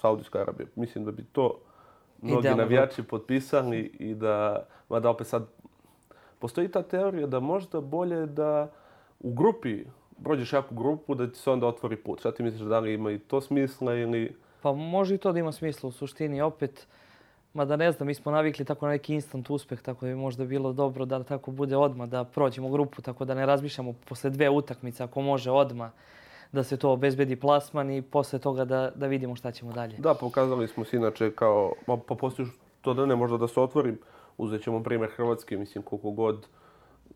Saudijska 0.00 0.40
Arabija. 0.40 0.66
Mislim 0.76 1.04
da 1.04 1.12
bi 1.12 1.24
to 1.32 1.58
mnogi 2.24 2.40
Idealno 2.40 2.62
navijači 2.62 2.96
grup. 2.96 3.10
potpisali 3.10 3.80
i 3.98 4.14
da, 4.14 4.66
mada 4.88 5.10
opet 5.10 5.26
sad, 5.26 5.46
postoji 6.38 6.68
ta 6.68 6.82
teorija 6.82 7.26
da 7.26 7.40
možda 7.40 7.80
bolje 7.80 8.26
da 8.26 8.70
u 9.20 9.32
grupi 9.32 9.84
prođeš 10.22 10.52
jaku 10.52 10.74
grupu, 10.74 11.14
da 11.14 11.30
ti 11.30 11.38
se 11.38 11.50
onda 11.50 11.66
otvori 11.66 11.96
put. 11.96 12.20
Šta 12.20 12.32
ti 12.32 12.42
misliš 12.42 12.62
da 12.62 12.78
li 12.78 12.94
ima 12.94 13.10
i 13.10 13.18
to 13.18 13.40
smisla 13.40 13.94
ili... 13.94 14.36
Pa 14.62 14.72
može 14.72 15.14
i 15.14 15.18
to 15.18 15.32
da 15.32 15.38
ima 15.38 15.52
smisla 15.52 15.88
u 15.88 15.92
suštini. 15.92 16.40
Opet, 16.40 16.86
mada 17.54 17.76
ne 17.76 17.92
znam, 17.92 18.06
mi 18.06 18.14
smo 18.14 18.32
navikli 18.32 18.64
tako 18.64 18.86
na 18.86 18.92
neki 18.92 19.14
instant 19.14 19.50
uspeh, 19.50 19.80
tako 19.82 20.06
da 20.06 20.12
bi 20.12 20.16
možda 20.16 20.44
bilo 20.44 20.72
dobro 20.72 21.04
da 21.04 21.22
tako 21.22 21.50
bude 21.50 21.76
odmah, 21.76 22.08
da 22.08 22.24
prođemo 22.24 22.70
grupu, 22.70 23.02
tako 23.02 23.24
da 23.24 23.34
ne 23.34 23.46
razmišljamo 23.46 23.94
posle 24.08 24.30
dve 24.30 24.50
utakmice, 24.50 25.04
ako 25.04 25.20
može 25.20 25.50
odmah 25.50 25.90
da 26.54 26.62
se 26.62 26.76
to 26.76 26.90
obezbedi 26.90 27.36
plasman 27.36 27.90
i 27.90 28.02
posle 28.02 28.38
toga 28.38 28.64
da, 28.64 28.90
da 28.94 29.06
vidimo 29.06 29.36
šta 29.36 29.52
ćemo 29.52 29.72
dalje. 29.72 29.96
Da, 29.98 30.14
pokazali 30.14 30.68
smo 30.68 30.84
se 30.84 30.96
inače 30.96 31.30
kao, 31.30 31.72
pa, 31.86 31.96
pa 32.08 32.14
postoji 32.14 32.48
to 32.80 32.94
da 32.94 33.06
ne 33.06 33.16
možda 33.16 33.36
da 33.36 33.48
se 33.48 33.60
otvori, 33.60 33.96
uzet 34.38 34.62
ćemo 34.62 34.82
primjer 34.82 35.10
Hrvatske, 35.16 35.56
mislim 35.56 35.84
koliko 35.84 36.10
god 36.10 36.46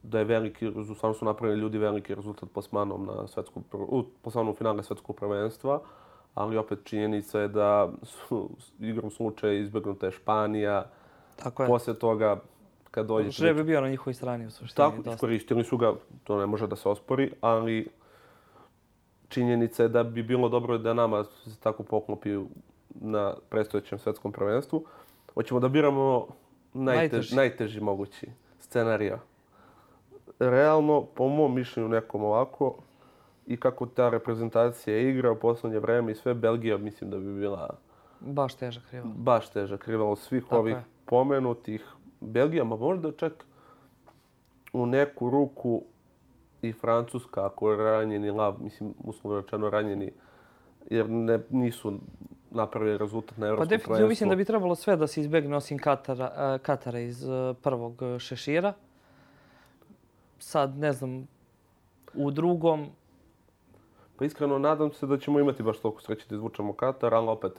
da 0.02 0.18
je 0.18 0.24
veliki, 0.24 0.70
stvarno 0.94 1.14
su 1.14 1.24
napravili 1.24 1.60
ljudi 1.60 1.78
veliki 1.78 2.14
rezultat 2.14 2.48
plasmanom 2.54 3.06
na 3.06 3.26
svetsku, 3.26 3.62
u 3.72 4.02
plasmanom 4.22 4.56
finale 4.56 4.82
svetskog 4.82 5.16
prvenstva, 5.16 5.80
ali 6.34 6.56
opet 6.56 6.78
činjenica 6.84 7.40
je 7.40 7.48
da 7.48 7.92
su 8.02 8.50
igrom 8.80 9.10
slučaja 9.10 9.52
izbjegnuta 9.52 10.10
Španija. 10.10 10.90
Tako 11.36 11.62
je. 11.62 11.66
Posle 11.66 11.94
toga, 11.94 12.40
kad 12.90 13.06
dođe... 13.06 13.30
Žreb 13.30 13.56
je 13.56 13.64
bio 13.64 13.80
na 13.80 13.88
njihovoj 13.88 14.14
strani 14.14 14.46
u 14.46 14.50
suštini. 14.50 14.90
Tako, 14.90 15.10
iskoristili 15.10 15.64
su 15.64 15.76
ga, 15.76 15.94
to 16.24 16.38
ne 16.38 16.46
može 16.46 16.66
da 16.66 16.76
se 16.76 16.88
ospori, 16.88 17.32
ali 17.40 17.88
činjenica 19.28 19.82
je 19.82 19.88
da 19.88 20.02
bi 20.02 20.22
bilo 20.22 20.48
dobro 20.48 20.78
da 20.78 20.94
nama 20.94 21.24
se 21.24 21.60
tako 21.60 21.82
poklopi 21.82 22.38
na 22.94 23.34
predstojećem 23.48 23.98
svetskom 23.98 24.32
prvenstvu. 24.32 24.84
Hoćemo 25.34 25.60
da 25.60 25.68
biramo 25.68 26.26
najtež, 26.74 27.12
najteži. 27.12 27.36
najteži 27.36 27.80
mogući 27.80 28.26
scenarija. 28.60 29.18
Realno, 30.38 31.06
po 31.14 31.28
mom 31.28 31.54
mišljenju 31.54 31.88
nekom 31.88 32.24
ovako, 32.24 32.74
i 33.48 33.56
kako 33.56 33.86
ta 33.86 34.08
reprezentacija 34.08 34.98
igra 34.98 35.32
u 35.32 35.36
poslednje 35.36 35.78
vreme 35.78 36.12
i 36.12 36.14
sve, 36.14 36.34
Belgija 36.34 36.78
mislim 36.78 37.10
da 37.10 37.18
bi 37.18 37.38
bila... 37.38 37.76
Baš 38.20 38.54
težak 38.54 38.82
rival. 38.92 39.08
Baš 39.16 39.50
težak 39.50 39.88
rival 39.88 40.12
od 40.12 40.18
svih 40.18 40.44
Tako 40.44 40.56
ovih 40.56 40.74
je. 40.74 40.84
pomenutih. 41.04 41.84
Belgija, 42.20 42.64
ma 42.64 42.76
možda 42.76 43.12
čak 43.12 43.44
u 44.72 44.86
neku 44.86 45.30
ruku 45.30 45.82
i 46.62 46.72
Francuska, 46.72 47.46
ako 47.46 47.70
je 47.70 47.76
ranjeni 47.76 48.30
lav, 48.30 48.56
mislim, 48.60 48.94
uslovno 49.04 49.40
rečeno 49.40 49.70
ranjeni, 49.70 50.12
jer 50.90 51.10
ne, 51.10 51.40
nisu 51.50 51.92
napravili 52.50 52.98
rezultat 52.98 53.38
na 53.38 53.46
Evropskom 53.46 53.68
Pa 53.68 53.76
definitivno 53.76 54.08
mislim 54.08 54.30
da 54.30 54.36
bi 54.36 54.44
trebalo 54.44 54.74
sve 54.74 54.96
da 54.96 55.06
se 55.06 55.20
izbegne 55.20 55.56
osim 55.56 55.78
Katara, 55.78 56.54
uh, 56.54 56.62
Katara 56.62 56.98
iz 56.98 57.24
uh, 57.24 57.56
prvog 57.62 58.02
šešira. 58.18 58.72
Sad, 60.38 60.78
ne 60.78 60.92
znam, 60.92 61.28
u 62.14 62.30
drugom... 62.30 62.86
Pa 64.16 64.24
iskreno, 64.24 64.58
nadam 64.58 64.92
se 64.92 65.06
da 65.06 65.18
ćemo 65.18 65.40
imati 65.40 65.62
baš 65.62 65.78
toliko 65.78 66.02
sreće 66.02 66.26
da 66.28 66.34
izvučemo 66.34 66.72
Katar, 66.72 67.14
ali 67.14 67.28
opet 67.28 67.52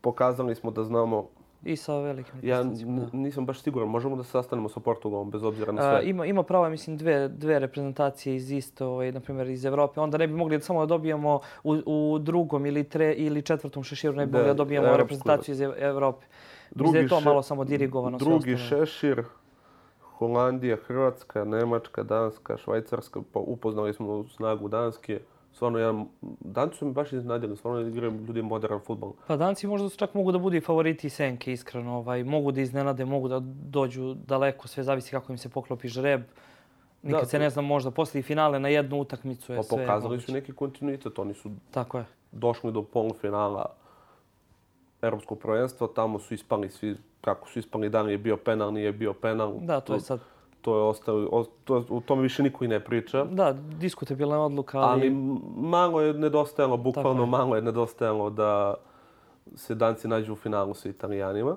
pokazali 0.00 0.54
smo 0.54 0.70
da 0.70 0.84
znamo 0.84 1.28
I 1.64 1.76
sa 1.76 1.98
velikim 1.98 2.34
Ja 2.42 2.64
nisam 3.12 3.46
baš 3.46 3.60
siguran. 3.62 3.88
Možemo 3.88 4.16
da 4.16 4.24
se 4.24 4.30
sastanemo 4.30 4.68
sa 4.68 4.80
Portugalom 4.80 5.30
bez 5.30 5.42
obzira 5.42 5.72
na 5.72 5.82
sve. 5.82 5.98
A, 5.98 6.00
ima, 6.02 6.26
ima 6.26 6.42
pravo, 6.42 6.68
mislim, 6.68 6.96
dve, 6.96 7.28
dve 7.28 7.58
reprezentacije 7.58 8.36
iz 8.36 8.50
isto, 8.50 8.88
ovaj, 8.88 9.12
na 9.12 9.20
primjer 9.20 9.48
iz 9.48 9.64
Evrope. 9.64 10.00
Onda 10.00 10.18
ne 10.18 10.26
bi 10.26 10.34
mogli 10.34 10.60
samo 10.60 10.80
da 10.80 10.86
dobijemo 10.86 11.40
u, 11.64 11.76
u 11.86 12.18
drugom 12.18 12.66
ili, 12.66 12.84
tre, 12.84 13.12
ili 13.12 13.42
četvrtom 13.42 13.84
šeširu, 13.84 14.14
ne 14.14 14.26
bi 14.26 14.32
mogli 14.32 14.46
da 14.46 14.54
dobijemo 14.54 14.86
Evropsku. 14.86 15.02
reprezentaciju 15.02 15.52
iz 15.52 15.60
Evrope. 15.60 16.26
Drugi 16.70 16.92
da 16.92 16.98
je 16.98 17.08
to 17.08 17.20
malo 17.20 17.42
samo 17.42 17.64
dirigovano. 17.64 18.18
Drugi 18.18 18.56
šešir, 18.56 19.24
Holandija, 20.00 20.76
Hrvatska, 20.86 21.44
Nemačka, 21.44 22.02
Danska, 22.02 22.56
Švajcarska. 22.56 23.20
Pa 23.32 23.40
upoznali 23.40 23.94
smo 23.94 24.24
snagu 24.28 24.68
Danske 24.68 25.20
stvarno 25.56 25.78
jedan... 25.78 26.06
Danci 26.40 26.78
su 26.78 26.86
mi 26.86 26.92
baš 26.92 27.12
iznadjeli, 27.12 27.56
stvarno 27.56 27.80
igraju 27.80 28.12
ljudi 28.26 28.42
modern 28.42 28.80
futbol. 28.80 29.12
Pa 29.26 29.36
Danci 29.36 29.66
možda 29.66 29.88
su 29.88 29.96
čak 29.96 30.14
mogu 30.14 30.32
da 30.32 30.38
budu 30.38 30.56
i 30.56 30.60
favoriti 30.60 31.10
Senke, 31.10 31.52
iskreno. 31.52 31.96
Ovaj, 31.96 32.24
mogu 32.24 32.52
da 32.52 32.60
iznenade, 32.60 33.04
mogu 33.04 33.28
da 33.28 33.40
dođu 33.42 34.14
daleko, 34.14 34.68
sve 34.68 34.82
zavisi 34.82 35.10
kako 35.10 35.32
im 35.32 35.38
se 35.38 35.48
poklopi 35.48 35.88
žreb. 35.88 36.22
Nikad 37.02 37.20
da, 37.20 37.26
se 37.26 37.38
ne 37.38 37.50
znam, 37.50 37.64
možda 37.64 37.90
posle 37.90 38.22
finale 38.22 38.60
na 38.60 38.68
jednu 38.68 39.00
utakmicu 39.00 39.52
je 39.52 39.56
pa, 39.56 39.62
sve 39.62 39.78
pokazali 39.78 40.12
moguće. 40.12 40.26
su 40.26 40.32
neki 40.32 40.52
kontinuitet, 40.52 41.18
oni 41.18 41.34
su 41.34 41.50
Tako 41.70 41.98
je. 41.98 42.04
došli 42.32 42.72
do 42.72 42.82
polufinala 42.82 43.66
Europskog 45.02 45.38
prvenstva, 45.38 45.88
tamo 45.94 46.18
su 46.18 46.34
ispali 46.34 46.68
svi, 46.68 46.96
kako 47.20 47.48
su 47.48 47.58
ispali, 47.58 47.88
da 47.88 48.02
li 48.02 48.12
je 48.12 48.18
bio 48.18 48.36
penal, 48.36 48.72
nije 48.72 48.92
bio 48.92 49.12
penal. 49.12 49.54
Da, 49.60 49.80
to 49.80 49.94
je 49.94 50.00
sad 50.00 50.20
to 50.66 50.76
je 50.76 50.82
ostalo, 50.82 51.44
to, 51.64 51.84
u 51.88 52.00
tome 52.00 52.22
više 52.22 52.42
niko 52.42 52.64
i 52.64 52.68
ne 52.68 52.80
priča. 52.80 53.24
Da, 53.24 53.52
diskutabilna 53.52 54.40
odluka, 54.40 54.78
ali... 54.78 55.00
Ali 55.00 55.10
malo 55.56 56.00
je 56.00 56.14
nedostajalo, 56.14 56.76
bukvalno 56.76 57.22
je. 57.22 57.26
malo 57.26 57.56
je 57.56 57.62
nedostajalo 57.62 58.30
da 58.30 58.74
se 59.54 59.74
danci 59.74 60.08
nađu 60.08 60.32
u 60.32 60.36
finalu 60.36 60.74
sa 60.74 60.88
italijanima. 60.88 61.56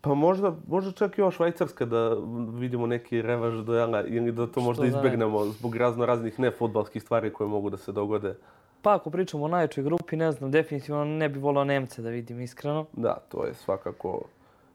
Pa 0.00 0.14
možda, 0.14 0.54
možda 0.68 0.92
čak 0.92 1.18
i 1.18 1.22
ova 1.22 1.30
Švajcarska 1.30 1.84
da 1.84 2.16
vidimo 2.54 2.86
neki 2.86 3.22
revaž 3.22 3.60
dojela 3.60 4.04
ili 4.04 4.32
da 4.32 4.46
to 4.46 4.60
možda 4.60 4.86
izbegnemo 4.86 5.44
zbog 5.44 5.76
razno 5.76 6.06
raznih 6.06 6.40
nefutbalskih 6.40 7.02
stvari 7.02 7.32
koje 7.32 7.48
mogu 7.48 7.70
da 7.70 7.76
se 7.76 7.92
dogode. 7.92 8.34
Pa 8.82 8.94
ako 8.94 9.10
pričamo 9.10 9.44
o 9.44 9.48
najjačoj 9.48 9.84
grupi, 9.84 10.16
ne 10.16 10.32
znam, 10.32 10.50
definitivno 10.50 11.04
ne 11.04 11.28
bi 11.28 11.38
volao 11.38 11.64
Nemce 11.64 12.02
da 12.02 12.08
vidim 12.08 12.40
iskreno. 12.40 12.86
Da, 12.92 13.18
to 13.28 13.44
je 13.44 13.54
svakako 13.54 14.22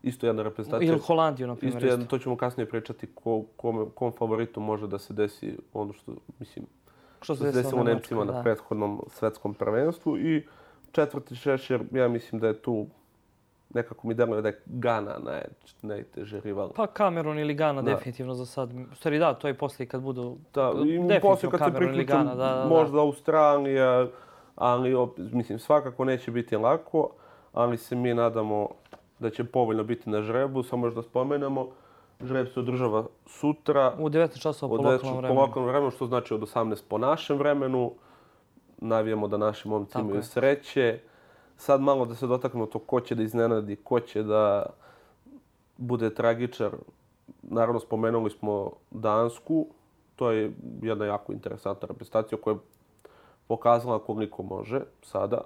isto 0.06 0.28
jedna 0.28 0.44
reprezentacija. 0.44 0.92
Ili 0.92 1.00
Holandiju, 1.00 1.48
na 1.48 1.56
primjer. 1.56 1.78
Isto, 1.78 1.94
jedna, 1.94 2.06
to 2.06 2.18
ćemo 2.18 2.38
kasnije 2.38 2.70
pričati 2.70 3.08
ko, 3.16 3.44
kom, 3.58 3.90
kom 3.96 4.12
favoritu 4.12 4.60
može 4.60 4.88
da 4.88 5.00
se 5.00 5.14
desi 5.14 5.58
ono 5.74 5.94
što, 5.94 6.12
mislim, 6.40 6.66
što 7.22 7.36
se 7.36 7.52
desilo 7.52 7.84
Nemcima 7.84 8.24
na 8.26 8.44
prethodnom 8.44 9.02
svetskom 9.08 9.54
prvenstvu. 9.54 10.18
I 10.18 10.44
četvrti 10.92 11.36
šešir, 11.36 11.82
ja 11.92 12.08
mislim 12.08 12.42
da 12.42 12.48
je 12.48 12.62
tu 12.62 12.88
nekako 13.74 14.08
mi 14.08 14.14
deluje 14.14 14.42
da 14.42 14.48
je 14.48 14.62
Gana 14.66 15.18
naj, 15.20 15.42
najteže 15.82 16.40
rival. 16.40 16.72
Pa 16.76 16.88
Kamerun 16.88 17.40
ili 17.40 17.54
Gana 17.54 17.82
da. 17.82 17.92
definitivno 17.92 18.34
za 18.34 18.46
sad. 18.46 18.70
U 18.92 18.96
stvari 18.96 19.20
da, 19.20 19.34
to 19.34 19.48
je 19.48 19.54
poslije 19.54 19.88
kad 19.88 20.02
budu... 20.02 20.38
Da, 20.54 20.74
i 20.86 21.20
poslije 21.22 21.52
kad 21.52 21.60
se 21.60 21.78
priključam 21.78 22.26
da, 22.26 22.36
da, 22.36 22.56
da. 22.56 22.66
možda 22.70 23.00
Australija, 23.00 24.08
ali 24.56 24.96
mislim 25.18 25.60
svakako 25.60 26.06
neće 26.06 26.32
biti 26.32 26.56
lako, 26.56 27.10
ali 27.54 27.78
se 27.78 27.96
mi 27.96 28.14
nadamo 28.14 28.70
da 29.20 29.30
će 29.30 29.44
povoljno 29.44 29.84
biti 29.84 30.10
na 30.10 30.22
žrebu. 30.22 30.64
Samo 30.64 30.88
još 30.88 30.94
da 30.94 31.04
spomenemo, 31.04 31.68
žreb 32.22 32.48
se 32.54 32.60
održava 32.60 33.06
sutra. 33.26 33.96
U 34.00 34.10
19 34.10 34.42
časova 34.42 34.78
po 34.78 34.84
lokalnom 34.84 35.18
vremenu. 35.18 35.36
Po 35.36 35.42
lokalnom 35.42 35.70
vremenu, 35.70 35.92
što 35.92 36.06
znači 36.06 36.34
od 36.34 36.42
18 36.42 36.84
po 36.88 36.98
našem 36.98 37.38
vremenu. 37.38 37.92
Navijamo 38.78 39.28
da 39.28 39.38
naši 39.38 39.68
momci 39.68 40.00
imaju 40.00 40.24
sreće. 40.24 41.00
Sad 41.58 41.82
malo 41.82 42.06
da 42.06 42.16
se 42.16 42.28
dotaknemo 42.28 42.66
to 42.66 42.80
ko 42.80 43.00
će 43.02 43.16
da 43.16 43.24
iznenadi, 43.24 43.76
ko 43.76 44.00
će 44.00 44.24
da 44.24 44.66
bude 45.78 46.14
tragičar. 46.14 46.72
Naravno, 47.42 47.80
spomenuli 47.80 48.30
smo 48.30 48.72
Dansku. 48.92 49.68
To 50.16 50.32
je 50.32 50.52
jedna 50.82 51.06
jako 51.06 51.34
interesantna 51.34 51.88
reprezentacija 51.88 52.38
koja 52.42 52.54
je 52.54 52.60
pokazala 53.48 54.00
koliko 54.00 54.44
može 54.44 54.82
sada. 55.02 55.42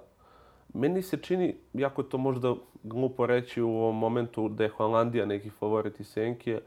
Meni 0.74 1.02
se 1.02 1.16
čini, 1.16 1.54
jako 1.72 2.02
je 2.02 2.08
to 2.08 2.18
možda 2.18 2.54
glupo 2.82 3.26
reći 3.26 3.62
u 3.62 3.70
ovom 3.70 3.98
momentu 3.98 4.48
da 4.48 4.64
je 4.64 4.70
Holandija 4.70 5.26
neki 5.26 5.50
favorit 5.50 6.00
i 6.00 6.04
Senke, 6.04 6.60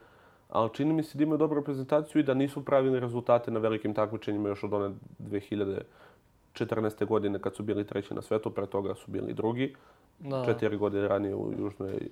ali 0.50 0.70
čini 0.74 0.94
mi 0.94 1.04
se 1.04 1.18
da 1.18 1.24
imaju 1.24 1.38
dobru 1.38 1.60
reprezentaciju 1.60 2.20
i 2.20 2.24
da 2.24 2.34
nisu 2.34 2.66
pravili 2.66 3.00
rezultate 3.00 3.52
na 3.52 3.60
velikim 3.60 3.94
takmičenjima 3.94 4.50
još 4.50 4.64
od 4.64 4.74
one 4.74 4.92
2014. 5.20 7.06
godine 7.06 7.40
kad 7.40 7.56
su 7.56 7.64
bili 7.64 7.88
treći 7.88 8.14
na 8.14 8.22
svetu, 8.22 8.50
pre 8.50 8.66
toga 8.66 8.96
su 8.96 9.12
bili 9.12 9.34
drugi, 9.34 9.76
da. 10.20 10.46
četiri 10.46 10.78
godine 10.78 11.08
ranije 11.08 11.36
u 11.36 11.52
Južnoj 11.60 12.10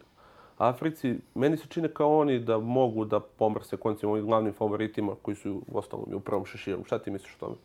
Africi. 0.57 1.15
Meni 1.35 1.57
se 1.57 1.67
čine 1.67 1.87
kao 1.87 2.17
oni 2.17 2.39
da 2.39 2.57
mogu 2.57 3.05
da 3.05 3.19
pomrse 3.19 3.77
koncima 3.77 4.11
ovim 4.11 4.25
glavnim 4.25 4.53
favoritima 4.53 5.15
koji 5.21 5.35
su 5.35 5.61
u 5.67 5.77
ostalom 5.77 6.05
i 6.11 6.15
u 6.15 6.19
prvom 6.19 6.45
šeširu. 6.45 6.85
Šta 6.85 6.99
ti 6.99 7.11
misliš 7.11 7.35
o 7.35 7.39
tome? 7.39 7.55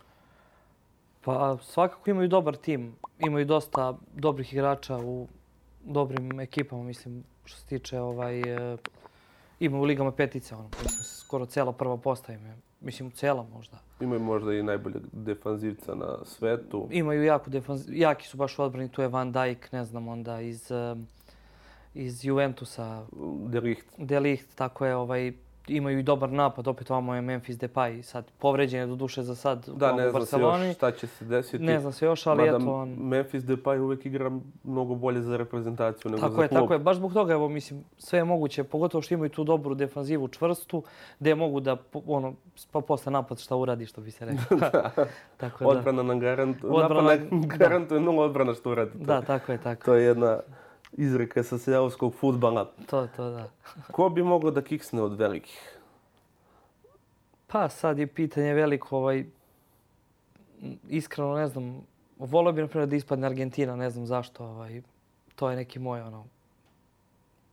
Pa 1.27 1.59
svakako 1.63 2.11
imaju 2.11 2.29
dobar 2.29 2.57
tim. 2.57 2.95
Imaju 3.19 3.45
dosta 3.45 3.95
dobrih 4.15 4.53
igrača 4.53 4.99
u 4.99 5.27
dobrim 5.85 6.41
ekipama, 6.41 6.83
mislim, 6.83 7.25
što 7.45 7.61
se 7.61 7.67
tiče 7.67 8.01
ovaj... 8.01 8.41
E, 8.41 8.77
imaju 9.61 9.83
u 9.83 9.85
ligama 9.85 10.13
petice, 10.13 10.55
ono, 10.55 10.69
mislim, 10.83 11.05
skoro 11.05 11.47
cela 11.47 11.73
prva 11.73 11.97
postaja 11.97 12.39
imaju. 12.39 12.55
Mislim, 12.81 13.11
cela 13.11 13.47
možda. 13.55 13.79
Imaju 14.01 14.21
možda 14.21 14.55
i 14.55 14.63
najboljeg 14.63 15.03
defanzivca 15.13 15.95
na 15.95 16.25
svetu. 16.25 16.89
Imaju 16.91 17.25
jako 17.25 17.51
defanziv... 17.51 17.97
Jaki 17.97 18.27
su 18.27 18.37
baš 18.37 18.59
u 18.59 18.63
odbrani, 18.63 18.89
tu 18.89 19.03
je 19.03 19.09
Van 19.09 19.33
Dijk, 19.33 19.73
ne 19.73 19.85
znam, 19.85 20.09
onda 20.09 20.41
iz... 20.41 20.71
E, 20.71 20.97
iz 21.95 22.25
Juventusa. 22.25 23.07
De 23.47 23.61
Ligt. 23.61 23.87
De 23.99 24.21
Ligt, 24.21 24.55
tako 24.55 24.87
je, 24.87 24.97
ovaj, 24.97 25.33
imaju 25.69 25.99
i 25.99 26.03
dobar 26.03 26.33
napad, 26.33 26.69
opet 26.69 26.91
ovamo 26.91 27.15
je 27.15 27.21
Memphis 27.21 27.59
Depay, 27.59 28.03
sad 28.03 28.25
povređen 28.39 28.81
je 28.81 28.87
do 28.87 28.95
duše 28.95 29.23
za 29.23 29.35
sad 29.35 29.69
da, 29.69 29.93
ne 29.93 30.11
zna 30.11 30.27
se 30.27 30.41
još 30.41 30.77
šta 30.77 30.91
će 30.91 31.07
se 31.07 31.25
desiti. 31.25 31.65
Ne 31.65 31.81
zna 31.81 31.93
se 31.93 32.07
još, 32.07 32.27
ali 32.27 32.45
Mada 32.45 32.57
eto 32.57 32.75
on... 32.75 32.97
Memphis 32.99 33.45
Depay 33.45 33.79
uvek 33.79 34.07
igra 34.07 34.31
mnogo 34.65 34.95
bolje 34.95 35.21
za 35.21 35.37
reprezentaciju 35.37 36.11
nego 36.11 36.21
tako 36.21 36.35
za 36.35 36.43
je, 36.43 36.49
Tako 36.49 36.73
je, 36.73 36.79
baš 36.79 36.97
zbog 36.97 37.13
toga, 37.13 37.33
evo, 37.33 37.49
mislim, 37.49 37.85
sve 37.99 38.19
je 38.19 38.25
moguće, 38.25 38.65
pogotovo 38.65 39.03
što 39.03 39.15
imaju 39.15 39.31
tu 39.31 39.45
dobru 39.45 39.75
defanzivu 39.75 40.29
čvrstu, 40.29 40.83
gde 41.21 41.35
mogu 41.35 41.61
da, 41.61 41.77
ono, 42.07 42.35
pa 42.73 42.81
posle 42.81 43.13
napad 43.13 43.39
šta 43.39 43.57
uradi, 43.57 43.87
što 43.87 44.01
bi 44.01 44.11
se 44.11 44.25
rekao. 44.25 44.59
tako 45.37 45.65
da. 45.65 45.71
Odbrana 45.71 46.03
nam 46.03 46.21
garantuje, 46.21 46.73
odbrana, 46.73 47.15
napad 47.15 47.59
garantuje 47.59 48.01
nula 48.01 48.25
odbrana 48.25 48.55
što 48.55 48.71
uradi. 48.71 48.91
Da, 48.95 49.23
tako 49.23 49.53
je, 49.53 49.59
tako. 49.59 49.85
To 49.85 49.95
je 49.95 50.05
jedna 50.05 50.39
izreka 50.93 51.43
sa 51.43 51.59
seljavskog 51.59 52.15
futbala. 52.15 52.71
To, 52.87 53.07
to, 53.17 53.31
da. 53.31 53.49
Ko 53.93 54.09
bi 54.09 54.23
mogao 54.23 54.51
da 54.51 54.63
kiksne 54.63 55.03
od 55.03 55.19
velikih? 55.19 55.79
Pa 57.47 57.69
sad 57.69 57.99
je 57.99 58.07
pitanje 58.07 58.55
veliko, 58.55 58.97
ovaj, 58.97 59.25
iskreno 60.89 61.35
ne 61.35 61.47
znam, 61.47 61.87
volio 62.19 62.53
bih, 62.53 62.63
na 62.63 62.69
primjer, 62.69 62.89
da 62.89 62.97
ispadne 62.97 63.27
Argentina, 63.27 63.77
ne 63.77 63.91
znam 63.91 64.07
zašto. 64.07 64.45
Ovaj, 64.45 64.83
to 65.35 65.51
je 65.51 65.57
neki 65.57 65.79
moj, 65.79 66.01
ono, 66.01 66.25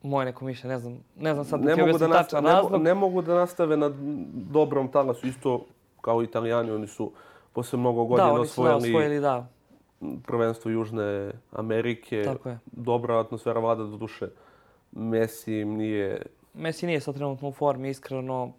moje 0.03 0.25
neko 0.25 0.45
mišljenje, 0.45 0.73
ne 0.73 0.79
znam, 0.79 0.99
ne 1.15 1.33
znam 1.33 1.45
sad 1.45 1.61
ne 1.61 1.75
da 1.75 1.85
mogu 1.85 1.97
da, 1.97 2.07
nasta, 2.07 2.23
tačan 2.23 2.43
ne, 2.43 2.51
razlog. 2.51 2.81
ne 2.81 2.93
mogu 2.93 3.21
da 3.21 3.35
nastave 3.35 3.77
na 3.77 3.91
dobrom 4.33 4.91
talasu, 4.91 5.27
isto 5.27 5.65
kao 6.01 6.23
italijani, 6.23 6.71
oni 6.71 6.87
su 6.87 7.11
posle 7.53 7.79
mnogo 7.79 8.05
godina 8.05 8.27
da, 8.27 8.33
oni 8.33 8.47
su 8.47 8.63
da, 8.63 8.75
osvojili 8.75 8.95
osvojili, 8.95 9.19
da, 9.19 9.47
prvenstvo 10.25 10.71
Južne 10.71 11.31
Amerike. 11.51 12.23
tako 12.23 12.49
je. 12.49 12.59
Dobra 12.65 13.19
atmosfera 13.19 13.59
vlada 13.59 13.83
do 13.83 13.97
duše. 13.97 14.27
Messi 14.91 15.65
nije... 15.65 16.21
Messi 16.53 16.85
nije 16.87 16.99
sad 16.99 17.15
trenutno 17.15 17.47
u 17.47 17.51
formi, 17.51 17.89
iskreno. 17.89 18.51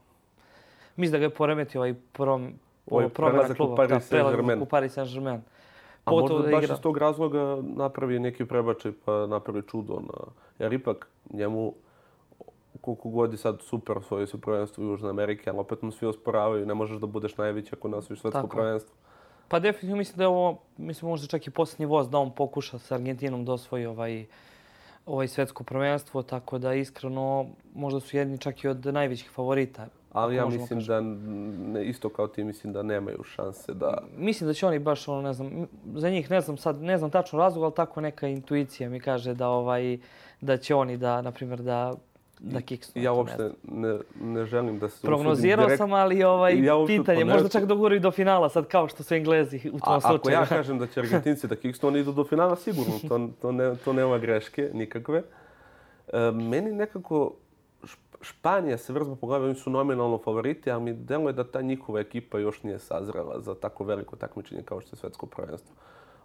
Mislim 0.97 1.13
da 1.13 1.19
ga 1.19 1.25
je 1.25 1.31
poremetio 1.31 1.81
ovaj 1.81 1.95
prom, 2.13 2.53
Ovaj 2.91 3.09
prelazak 3.09 3.51
u 3.51 3.57
kluba. 3.57 3.75
Paris 3.75 4.05
da, 4.05 4.09
prelazak 4.11 4.41
Saint-Germain. 4.41 4.63
u 4.63 4.67
Paris 4.67 4.97
Saint-Germain. 4.97 5.41
A 6.05 6.11
možda 6.11 6.39
da 6.39 6.51
baš 6.51 6.65
igra- 6.65 6.75
iz 6.75 6.81
tog 6.81 6.97
razloga 6.99 7.63
napravi 7.77 8.19
neki 8.19 8.45
prebačaj 8.45 8.93
pa 9.05 9.27
napravi 9.27 9.63
čudo. 9.63 9.95
Na... 9.95 10.33
Jer 10.59 10.73
ipak 10.73 11.09
njemu 11.31 11.75
koliko 12.81 13.09
god 13.09 13.33
je 13.33 13.39
sad 13.39 13.63
super 13.63 13.99
osvojio 13.99 14.27
se 14.27 14.41
prvenstvo 14.41 14.85
u 14.85 14.87
Južne 14.87 15.09
Amerike, 15.11 15.51
ali 15.51 15.59
opet 15.59 15.83
mu 15.83 15.91
svi 15.91 16.07
osporavaju. 16.07 16.67
Ne 16.67 16.75
možeš 16.75 16.99
da 16.99 17.07
budeš 17.07 17.37
najveći 17.37 17.71
ako 17.73 17.89
ne 17.89 17.97
osvojiš 17.97 18.21
svetsko 18.21 18.47
prvenstvo. 18.47 18.97
Pa 19.49 19.59
definitivno 19.59 19.97
mislim 19.97 20.17
da 20.17 20.25
je 20.25 20.29
ovo, 20.29 20.59
mislim 20.77 21.09
možda 21.09 21.27
čak 21.27 21.47
i 21.47 21.51
posljednji 21.51 21.87
voz 21.87 22.11
da 22.11 22.19
on 22.19 22.31
pokuša 22.31 22.79
sa 22.79 22.95
Argentinom 22.95 23.45
da 23.45 23.53
osvoji 23.53 23.87
ovaj, 23.87 24.27
ovaj 25.07 25.29
svetsko 25.29 25.65
prvenstvo, 25.65 26.23
tako 26.23 26.59
da 26.59 26.75
iskreno 26.75 27.47
možda 27.75 28.01
su 28.01 28.17
jedni 28.17 28.39
čak 28.39 28.65
i 28.65 28.69
od 28.69 28.87
najvećih 28.87 29.31
favorita. 29.31 29.87
Ali 30.13 30.37
ja 30.37 30.47
mislim 30.47 30.79
kažem. 30.79 30.87
da, 30.87 31.01
ne, 31.73 31.85
isto 31.85 32.09
kao 32.09 32.29
ti, 32.29 32.45
mislim 32.45 32.73
da 32.73 32.83
nemaju 32.83 33.23
šanse 33.23 33.75
da... 33.75 33.99
Mislim 34.17 34.49
da 34.49 34.55
će 34.55 34.67
oni 34.67 34.79
baš 34.79 35.09
ono 35.09 35.23
ne 35.23 35.33
znam 35.33 35.67
za 35.95 36.11
njih 36.11 36.31
ne 36.31 36.41
znam 36.41 36.57
sad 36.57 36.83
ne 36.83 36.99
znam 36.99 37.11
tačno 37.11 37.39
razlog, 37.39 37.65
ali 37.65 37.75
tako 37.75 38.01
neka 38.01 38.29
intuicija 38.29 38.89
mi 38.89 39.01
kaže 39.01 39.35
da 39.35 39.49
ovaj 39.49 39.99
da 40.41 40.57
će 40.57 40.75
oni 40.75 40.97
da 40.97 41.23
na 41.23 41.33
primjer 41.33 41.63
da 41.63 41.95
da 42.41 42.61
kiksnu. 42.61 43.03
Ja 43.03 43.13
uopšte 43.13 43.51
ne, 43.65 43.99
ne 44.17 44.45
želim 44.45 44.79
da 44.79 44.89
se 44.89 45.03
Prognozirao 45.03 45.67
direkt- 45.67 45.77
sam, 45.77 45.93
ali 45.93 46.25
ovaj, 46.25 46.59
Ja 46.59 46.75
pitanje, 46.87 47.25
ne- 47.25 47.33
možda 47.33 47.49
čak 47.49 47.65
doguraju 47.65 48.01
do 48.01 48.11
finala 48.11 48.49
sad 48.49 48.67
kao 48.67 48.89
što 48.89 49.03
su 49.03 49.15
Englezi 49.15 49.57
u 49.65 49.79
tom 49.81 50.01
slučaju. 50.01 50.17
ako 50.17 50.31
ja 50.31 50.47
kažem 50.59 50.79
da 50.79 50.87
će 50.87 51.01
Argentinci 51.01 51.49
da 51.49 51.57
kiksnu, 51.57 51.89
oni 51.89 52.01
idu 52.01 52.13
do 52.13 52.25
finala 52.25 52.57
sigurno. 52.57 52.93
To, 53.01 53.29
to, 53.33 53.53
ne, 53.53 53.77
to 53.77 53.93
nema 53.93 54.19
greške 54.19 54.71
nikakve. 54.75 55.23
E, 56.09 56.31
meni 56.31 56.73
nekako 56.73 57.33
Šp- 57.83 57.89
Španija 58.23 58.79
se 58.79 58.93
vrzma 58.93 59.17
po 59.17 59.27
glavi, 59.27 59.45
oni 59.45 59.55
su 59.55 59.71
nominalno 59.71 60.19
favoriti, 60.19 60.71
ali 60.71 60.83
mi 60.83 60.93
deluje 60.95 61.33
da 61.33 61.45
ta 61.45 61.61
njihova 61.61 62.01
ekipa 62.01 62.39
još 62.39 62.63
nije 62.63 62.79
sazrela 62.79 63.41
za 63.41 63.55
tako 63.55 63.85
veliko 63.85 64.17
takmičenje 64.17 64.63
kao 64.63 64.81
što 64.81 64.91
je 64.93 64.99
svetsko 64.99 65.27
prvenstvo. 65.27 65.75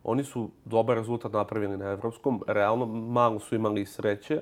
Oni 0.03 0.23
su 0.23 0.49
dobar 0.65 0.97
rezultat 0.97 1.33
napravili 1.33 1.77
na 1.77 1.85
evropskom, 1.85 2.43
realno 2.47 2.85
malo 2.85 3.39
su 3.39 3.55
imali 3.55 3.85
sreće, 3.85 4.41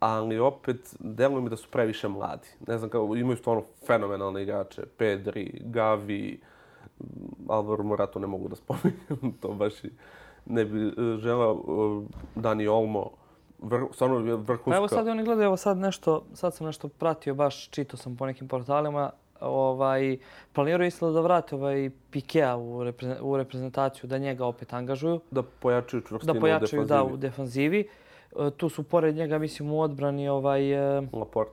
ali 0.00 0.38
opet 0.38 0.94
deluje 1.00 1.42
mi 1.42 1.50
da 1.50 1.56
su 1.56 1.68
previše 1.70 2.08
mladi. 2.08 2.48
Ne 2.66 2.78
znam, 2.78 2.90
kao, 2.90 3.16
imaju 3.16 3.36
stvarno 3.36 3.62
fenomenalne 3.86 4.42
igrače. 4.42 4.82
Pedri, 4.96 5.60
Gavi, 5.64 6.40
Alvaro 7.48 7.84
Morato 7.84 8.18
ne 8.18 8.26
mogu 8.26 8.48
da 8.48 8.56
spominjem, 8.56 9.32
to 9.40 9.48
baš 9.48 9.84
i 9.84 9.90
ne 10.46 10.64
bi 10.64 10.86
e, 10.88 10.92
želeo. 11.18 11.52
e, 11.52 12.40
Dani 12.40 12.68
Olmo, 12.68 13.10
vr, 13.58 13.82
stvarno 13.92 14.18
je 14.18 14.36
vrhunska. 14.36 14.70
Pa 14.70 14.76
evo 14.76 14.88
sad 14.88 15.08
oni 15.08 15.24
gledaju, 15.24 15.46
evo 15.46 15.56
sad 15.56 15.78
nešto, 15.78 16.24
sad 16.34 16.54
sam 16.54 16.66
nešto 16.66 16.88
pratio, 16.88 17.34
baš 17.34 17.68
čitao 17.70 17.96
sam 17.96 18.16
po 18.16 18.26
nekim 18.26 18.48
portalima, 18.48 19.10
ovaj, 19.40 20.16
planiraju 20.52 20.88
isto 20.88 21.10
da 21.10 21.20
vrate 21.20 21.54
ovaj 21.56 21.90
Pikea 22.10 22.56
u, 22.56 22.84
repre, 22.84 23.16
u 23.20 23.36
reprezentaciju, 23.36 24.08
da 24.08 24.18
njega 24.18 24.46
opet 24.46 24.72
angažuju, 24.72 25.20
Da 25.30 25.42
pojačaju 25.42 26.02
čvrstinu 26.02 26.34
da 26.34 26.40
pojačaju 26.40 26.82
u 26.82 26.84
da, 26.84 26.94
defanzivi. 26.94 27.14
u 27.14 27.16
defanzivi. 27.16 27.88
E, 28.38 28.50
Tu 28.50 28.68
su 28.68 28.82
pored 28.82 29.16
njega, 29.16 29.38
mislim, 29.38 29.72
u 29.72 29.80
odbrani 29.80 30.28
ovaj, 30.28 30.96
e, 30.98 31.02
Laporte. 31.12 31.52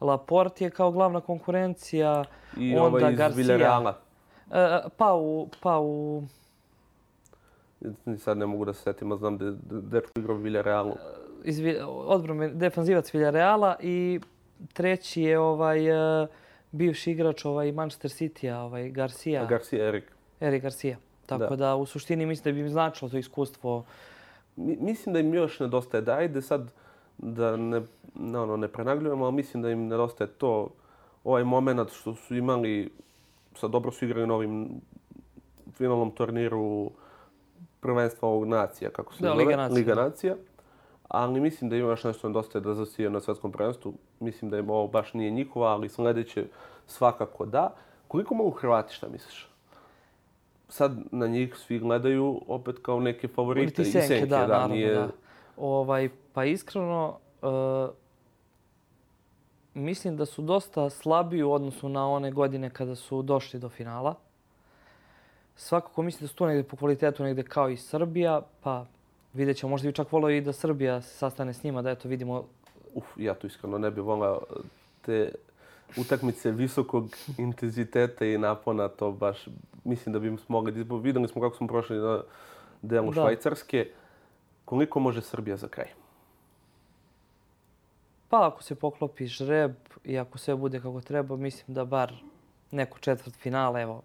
Laporte 0.00 0.64
je 0.64 0.70
kao 0.70 0.90
glavna 0.90 1.20
konkurencija. 1.20 2.24
I 2.56 2.76
Onda 2.76 2.82
ovaj 2.82 3.12
iz 3.12 3.18
Garcia. 3.18 3.36
Villareala. 3.36 3.98
E, 4.50 4.80
pa 4.96 5.14
u, 5.14 5.48
pa 5.62 5.78
u, 5.80 6.22
Sad 8.18 8.38
ne 8.38 8.46
mogu 8.46 8.64
da 8.64 8.72
se 8.72 8.82
setim, 8.82 9.12
a 9.12 9.16
znam 9.16 9.38
da 9.38 9.44
je 9.44 9.52
dečko 9.70 10.10
igrao 10.16 10.36
Villarealu. 10.36 10.94
iz, 11.44 11.60
odbrane, 11.86 12.48
defanzivac 12.48 13.14
Villareala 13.14 13.76
i 13.80 14.20
treći 14.72 15.22
je 15.22 15.38
ovaj 15.38 15.88
e, 16.22 16.26
bivši 16.72 17.10
igrač 17.10 17.44
ovaj 17.44 17.72
Manchester 17.72 18.10
City-a, 18.10 18.60
ovaj 18.60 18.88
Garcia. 18.90 19.42
A 19.42 19.46
Garcia 19.46 19.88
Erik. 19.88 20.04
Eric 20.40 20.62
Garcia. 20.62 20.96
Tako 21.26 21.56
Da. 21.56 21.56
da. 21.56 21.76
u 21.76 21.86
suštini 21.86 22.26
mislim 22.26 22.44
da 22.44 22.54
bi 22.54 22.60
im 22.60 22.68
značilo 22.68 23.08
to 23.10 23.18
iskustvo. 23.18 23.84
Mislim 24.56 25.12
da 25.12 25.20
im 25.20 25.34
još 25.34 25.60
nedostaje. 25.60 26.00
Da, 26.00 26.12
ajde 26.12 26.42
sad 26.42 26.70
da 27.18 27.56
ne, 27.56 27.82
ne, 28.14 28.38
ono, 28.38 28.56
ne 28.56 28.68
prenagljujemo, 28.68 29.24
ali 29.24 29.34
mislim 29.34 29.62
da 29.62 29.70
im 29.70 29.86
nedostaje 29.86 30.28
to, 30.30 30.68
ovaj 31.24 31.44
moment 31.44 31.90
što 31.92 32.14
su 32.14 32.36
imali, 32.36 32.92
sad 33.54 33.70
dobro 33.70 33.90
su 33.90 34.04
igrali 34.04 34.26
na 34.26 34.34
ovim 34.34 34.68
finalnom 35.72 36.10
turniru 36.10 36.90
prvenstva 37.80 38.28
ovog 38.28 38.44
nacija, 38.48 38.90
kako 38.90 39.14
se 39.14 39.22
Da, 39.22 39.28
zove. 39.28 39.44
Liga 39.44 39.56
nacija, 39.56 39.76
Liga 39.76 39.94
da. 39.94 40.02
nacija. 40.02 40.36
Ali 41.08 41.40
mislim 41.40 41.70
da 41.70 41.76
ima 41.76 41.88
još 41.88 42.04
nešto 42.04 42.28
nedostaje 42.28 42.62
da 42.62 42.74
zasije 42.74 43.10
na 43.10 43.20
svetskom 43.20 43.52
prvenstvu. 43.52 43.94
Mislim 44.20 44.50
da 44.50 44.58
im 44.58 44.70
ovo 44.70 44.86
baš 44.86 45.14
nije 45.14 45.30
njihova, 45.30 45.68
ali 45.68 45.88
sledeće 45.88 46.46
svakako 46.86 47.46
da. 47.46 47.74
Koliko 48.08 48.34
mogu 48.34 48.50
Hrvati, 48.50 48.94
šta 48.94 49.08
misliš? 49.08 49.48
Sad 50.68 50.92
na 51.10 51.26
njih 51.26 51.54
svi 51.56 51.78
gledaju 51.78 52.40
opet 52.48 52.76
kao 52.82 53.00
neke 53.00 53.28
favorite. 53.28 53.82
Ili 53.82 53.90
ti 53.90 54.00
senke, 54.00 54.26
da, 54.26 54.38
naravno, 54.38 54.74
nije- 54.74 54.94
da. 54.94 55.08
Ovaj, 55.56 56.08
pa 56.32 56.44
iskreno, 56.44 57.18
e, 57.42 57.46
mislim 59.74 60.16
da 60.16 60.26
su 60.26 60.42
dosta 60.42 60.90
slabiji 60.90 61.42
u 61.42 61.52
odnosu 61.52 61.88
na 61.88 62.08
one 62.08 62.30
godine 62.30 62.70
kada 62.70 62.94
su 62.94 63.22
došli 63.22 63.60
do 63.60 63.68
finala. 63.68 64.14
Svakako 65.56 66.02
mislim 66.02 66.20
da 66.20 66.28
su 66.28 66.34
tu 66.34 66.46
negde 66.46 66.62
po 66.62 66.76
kvalitetu 66.76 67.22
negde 67.22 67.42
kao 67.42 67.70
i 67.70 67.76
Srbija, 67.76 68.42
pa 68.62 68.86
vidjet 69.32 69.56
ćemo. 69.56 69.70
Možda 69.70 69.88
bi 69.88 69.94
čak 69.94 70.12
volio 70.12 70.36
i 70.36 70.40
da 70.40 70.52
Srbija 70.52 71.00
se 71.02 71.16
sastane 71.16 71.54
s 71.54 71.62
njima, 71.62 71.82
da 71.82 71.90
eto 71.90 72.08
vidimo 72.08 72.44
Uf, 72.94 73.04
ja 73.16 73.34
to 73.34 73.46
iskreno 73.46 73.78
ne 73.78 73.90
bih 73.90 74.04
volao 74.04 74.40
te 75.02 75.32
utakmice 75.96 76.50
visokog 76.50 77.08
intenziteta 77.38 78.24
i 78.26 78.38
napona, 78.38 78.88
to 78.88 79.10
baš 79.12 79.48
mislim 79.84 80.12
da 80.12 80.18
bi 80.18 80.36
mogli 80.48 80.72
da 80.72 80.80
izbo- 80.80 81.00
Videli 81.00 81.28
smo 81.28 81.42
kako 81.42 81.56
smo 81.56 81.66
prošli 81.66 81.96
na 81.98 82.22
delu 82.82 83.06
Da. 83.06 83.12
Švajcarske. 83.14 83.90
Koliko 84.64 85.00
može 85.00 85.20
Srbija 85.20 85.56
za 85.56 85.68
kraj? 85.68 85.86
Pa 88.28 88.46
ako 88.46 88.62
se 88.62 88.74
poklopi 88.74 89.26
žreb 89.26 89.74
i 90.04 90.18
ako 90.18 90.38
sve 90.38 90.54
bude 90.56 90.80
kako 90.80 91.00
treba, 91.00 91.36
mislim 91.36 91.74
da 91.74 91.84
bar 91.84 92.12
neku 92.70 92.98
četvrt 92.98 93.34
finala, 93.34 93.80
evo, 93.80 94.02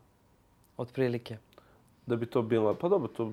otprilike. 0.78 1.38
Da 2.06 2.16
bi 2.16 2.26
to 2.26 2.42
bilo, 2.42 2.74
pa 2.74 2.90
dobro, 2.90 3.08
to 3.08 3.32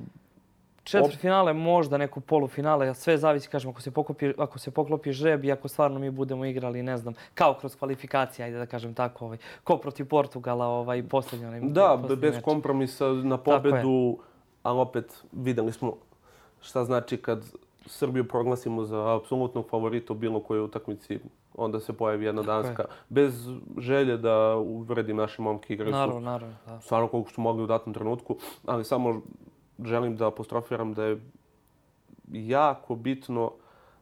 Četvrt 0.86 1.20
finale, 1.20 1.52
možda 1.52 1.98
neku 1.98 2.20
polufinale, 2.20 2.94
sve 2.94 3.18
zavisi, 3.18 3.48
kažem, 3.48 3.70
ako 3.70 3.80
se, 3.82 3.90
poklopi, 3.90 4.32
ako 4.38 4.58
se 4.58 4.70
poklopi 4.70 5.12
žreb 5.12 5.44
i 5.44 5.52
ako 5.52 5.68
stvarno 5.68 5.98
mi 5.98 6.10
budemo 6.10 6.44
igrali, 6.44 6.82
ne 6.82 6.96
znam, 6.96 7.14
kao 7.34 7.54
kroz 7.54 7.76
kvalifikacije, 7.76 8.44
ajde 8.46 8.58
da 8.58 8.66
kažem 8.66 8.94
tako, 8.94 9.24
ovaj, 9.24 9.38
ko 9.64 9.76
protiv 9.76 10.08
Portugala, 10.08 10.66
ovaj, 10.66 11.02
posljednji 11.02 11.46
onaj 11.46 11.60
Da, 11.60 11.98
posljednji 12.00 12.16
bez 12.16 12.34
meč. 12.34 12.44
kompromisa 12.44 13.06
na 13.06 13.34
je. 13.34 13.42
pobedu, 13.44 14.18
ali 14.62 14.80
opet 14.80 15.22
videli 15.32 15.72
smo 15.72 15.92
šta 16.60 16.84
znači 16.84 17.16
kad 17.16 17.44
Srbiju 17.86 18.28
proglasimo 18.28 18.84
za 18.84 19.16
apsolutnog 19.16 19.68
favorita 19.70 20.12
u 20.12 20.16
bilo 20.16 20.40
kojoj 20.40 20.64
utakmici, 20.64 21.18
onda 21.54 21.80
se 21.80 21.92
pojavi 21.92 22.24
jedna 22.24 22.42
Tako 22.42 22.52
je. 22.52 22.62
Danska. 22.62 22.84
Bez 23.08 23.48
želje 23.78 24.16
da 24.16 24.56
uvredim 24.56 25.16
naše 25.16 25.42
momke 25.42 25.76
su 25.76 25.84
Naravno, 25.84 26.20
naravno, 26.20 26.54
da. 26.66 26.80
stvarno 26.80 27.08
koliko 27.08 27.30
su 27.30 27.40
mogli 27.40 27.62
u 27.62 27.66
datom 27.66 27.94
trenutku, 27.94 28.36
ali 28.66 28.84
samo 28.84 29.22
želim 29.84 30.16
da 30.16 30.28
apostrofiram 30.28 30.94
da 30.94 31.04
je 31.04 31.20
jako 32.32 32.94
bitno 32.94 33.52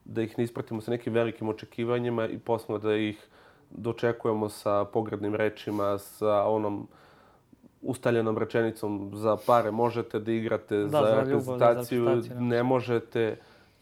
da 0.04 0.22
ih 0.22 0.38
ne 0.38 0.44
ispratimo 0.44 0.80
sa 0.80 0.90
nekim 0.90 1.12
velikim 1.12 1.48
očekivanjima 1.48 2.28
i 2.28 2.38
posle 2.38 2.78
da 2.78 2.94
ih 2.94 3.28
dočekujemo 3.70 4.48
sa 4.48 4.84
pogrednim 4.84 5.34
rečima, 5.34 5.98
sa 5.98 6.44
onom 6.44 6.88
ustaljenom 7.82 8.38
rečenicom 8.38 9.10
za 9.14 9.36
pare 9.46 9.70
možete 9.70 10.20
da 10.20 10.32
igrate, 10.32 10.76
Da, 10.76 10.88
za, 10.88 10.98
za 10.98 11.00
da, 11.00 11.20
reprezentaciju 11.20 12.04
reprezentaciju 12.04 12.44
ne 12.44 12.62
možete. 12.62 13.36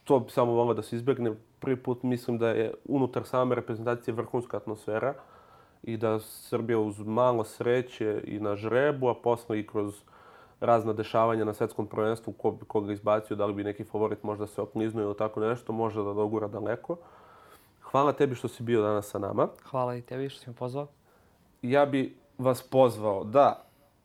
To 0.04 0.20
bi 0.20 0.30
samo 0.30 0.52
volio 0.52 0.74
da 0.74 0.82
se 0.82 0.96
izbegne. 0.96 1.34
Prvi 1.60 1.76
put 1.76 2.02
mislim 2.02 2.38
da 2.38 2.48
je 2.48 2.74
unutar 2.84 3.24
same 3.24 3.54
reprezentacije 3.54 4.14
vrhunska 4.14 4.56
atmosfera 4.56 5.14
i 5.82 5.96
da 5.96 6.18
Srbija 6.20 6.78
uz 6.78 6.98
malo 6.98 7.44
sreće 7.44 8.22
i 8.24 8.40
na 8.40 8.56
žrebu, 8.56 9.08
a 9.08 9.14
posle 9.14 9.60
i 9.60 9.66
kroz 9.66 10.02
razna 10.62 10.92
dešavanja 10.92 11.44
na 11.44 11.54
svetskom 11.54 11.86
prvenstvu, 11.86 12.32
ko 12.32 12.50
bi 12.50 12.64
koga 12.64 12.92
izbacio, 12.92 13.36
da 13.36 13.46
li 13.46 13.54
bi 13.54 13.64
neki 13.64 13.84
favorit 13.84 14.22
možda 14.22 14.46
se 14.46 14.62
okliznuo 14.62 15.04
ili 15.04 15.16
tako 15.16 15.40
nešto, 15.40 15.72
može 15.72 16.02
da 16.02 16.12
dogura 16.12 16.48
daleko. 16.48 16.96
Hvala 17.80 18.12
tebi 18.12 18.34
što 18.34 18.48
si 18.48 18.62
bio 18.62 18.82
danas 18.82 19.10
sa 19.10 19.18
nama. 19.18 19.48
Hvala 19.70 19.96
i 19.96 20.02
tebi 20.02 20.28
što 20.28 20.40
si 20.40 20.50
me 20.50 20.56
pozvao. 20.56 20.86
Ja 21.62 21.86
bi 21.86 22.16
vas 22.38 22.62
pozvao 22.62 23.24
da 23.24 23.64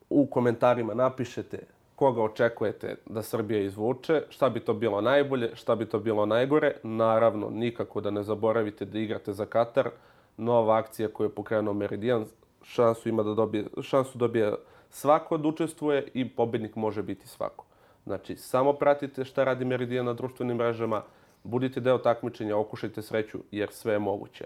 u 0.10 0.26
komentarima 0.26 0.94
napišete 0.94 1.60
koga 1.96 2.22
očekujete 2.22 2.96
da 3.06 3.22
Srbija 3.22 3.62
izvuče, 3.62 4.24
šta 4.30 4.50
bi 4.50 4.60
to 4.60 4.74
bilo 4.74 5.02
najbolje, 5.02 5.56
šta 5.56 5.76
bi 5.76 5.86
to 5.86 6.00
bilo 6.00 6.26
najgore. 6.26 6.76
Naravno, 6.84 7.50
nikako 7.50 8.02
da 8.02 8.10
ne 8.10 8.24
zaboravite 8.24 8.86
da 8.86 9.00
igrate 9.00 9.34
za 9.34 9.46
Katar. 9.46 9.90
Nova 10.38 10.78
akcija 10.78 11.08
koju 11.08 11.28
je 11.28 11.36
pokrenuo 11.36 11.74
Meridian, 11.74 12.26
šansu 12.64 13.10
ima 13.10 13.24
da 13.24 13.34
dobije, 13.34 13.66
šansu 13.82 14.18
dobije 14.18 14.54
svako 14.90 15.38
da 15.38 15.48
učestvuje 15.48 16.08
i 16.14 16.30
pobednik 16.30 16.76
može 16.76 17.04
biti 17.04 17.28
svako. 17.28 17.66
Znači, 18.06 18.36
samo 18.36 18.74
pratite 18.74 19.26
šta 19.26 19.44
radi 19.44 19.66
Meridian 19.66 20.06
na 20.06 20.14
društvenim 20.14 20.58
mrežama, 20.58 21.04
budite 21.44 21.80
deo 21.80 21.98
takmičenja, 21.98 22.58
okušajte 22.58 23.02
sreću 23.02 23.40
jer 23.52 23.72
sve 23.72 23.94
je 23.94 24.00
moguće. 24.00 24.46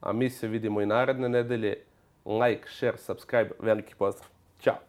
A 0.00 0.12
mi 0.12 0.30
se 0.30 0.48
vidimo 0.48 0.80
i 0.80 0.86
naredne 0.86 1.28
nedelje. 1.28 1.76
Like, 2.24 2.68
share, 2.68 2.98
subscribe, 2.98 3.50
veliki 3.58 3.94
pozdrav. 3.94 4.28
Ćao! 4.60 4.85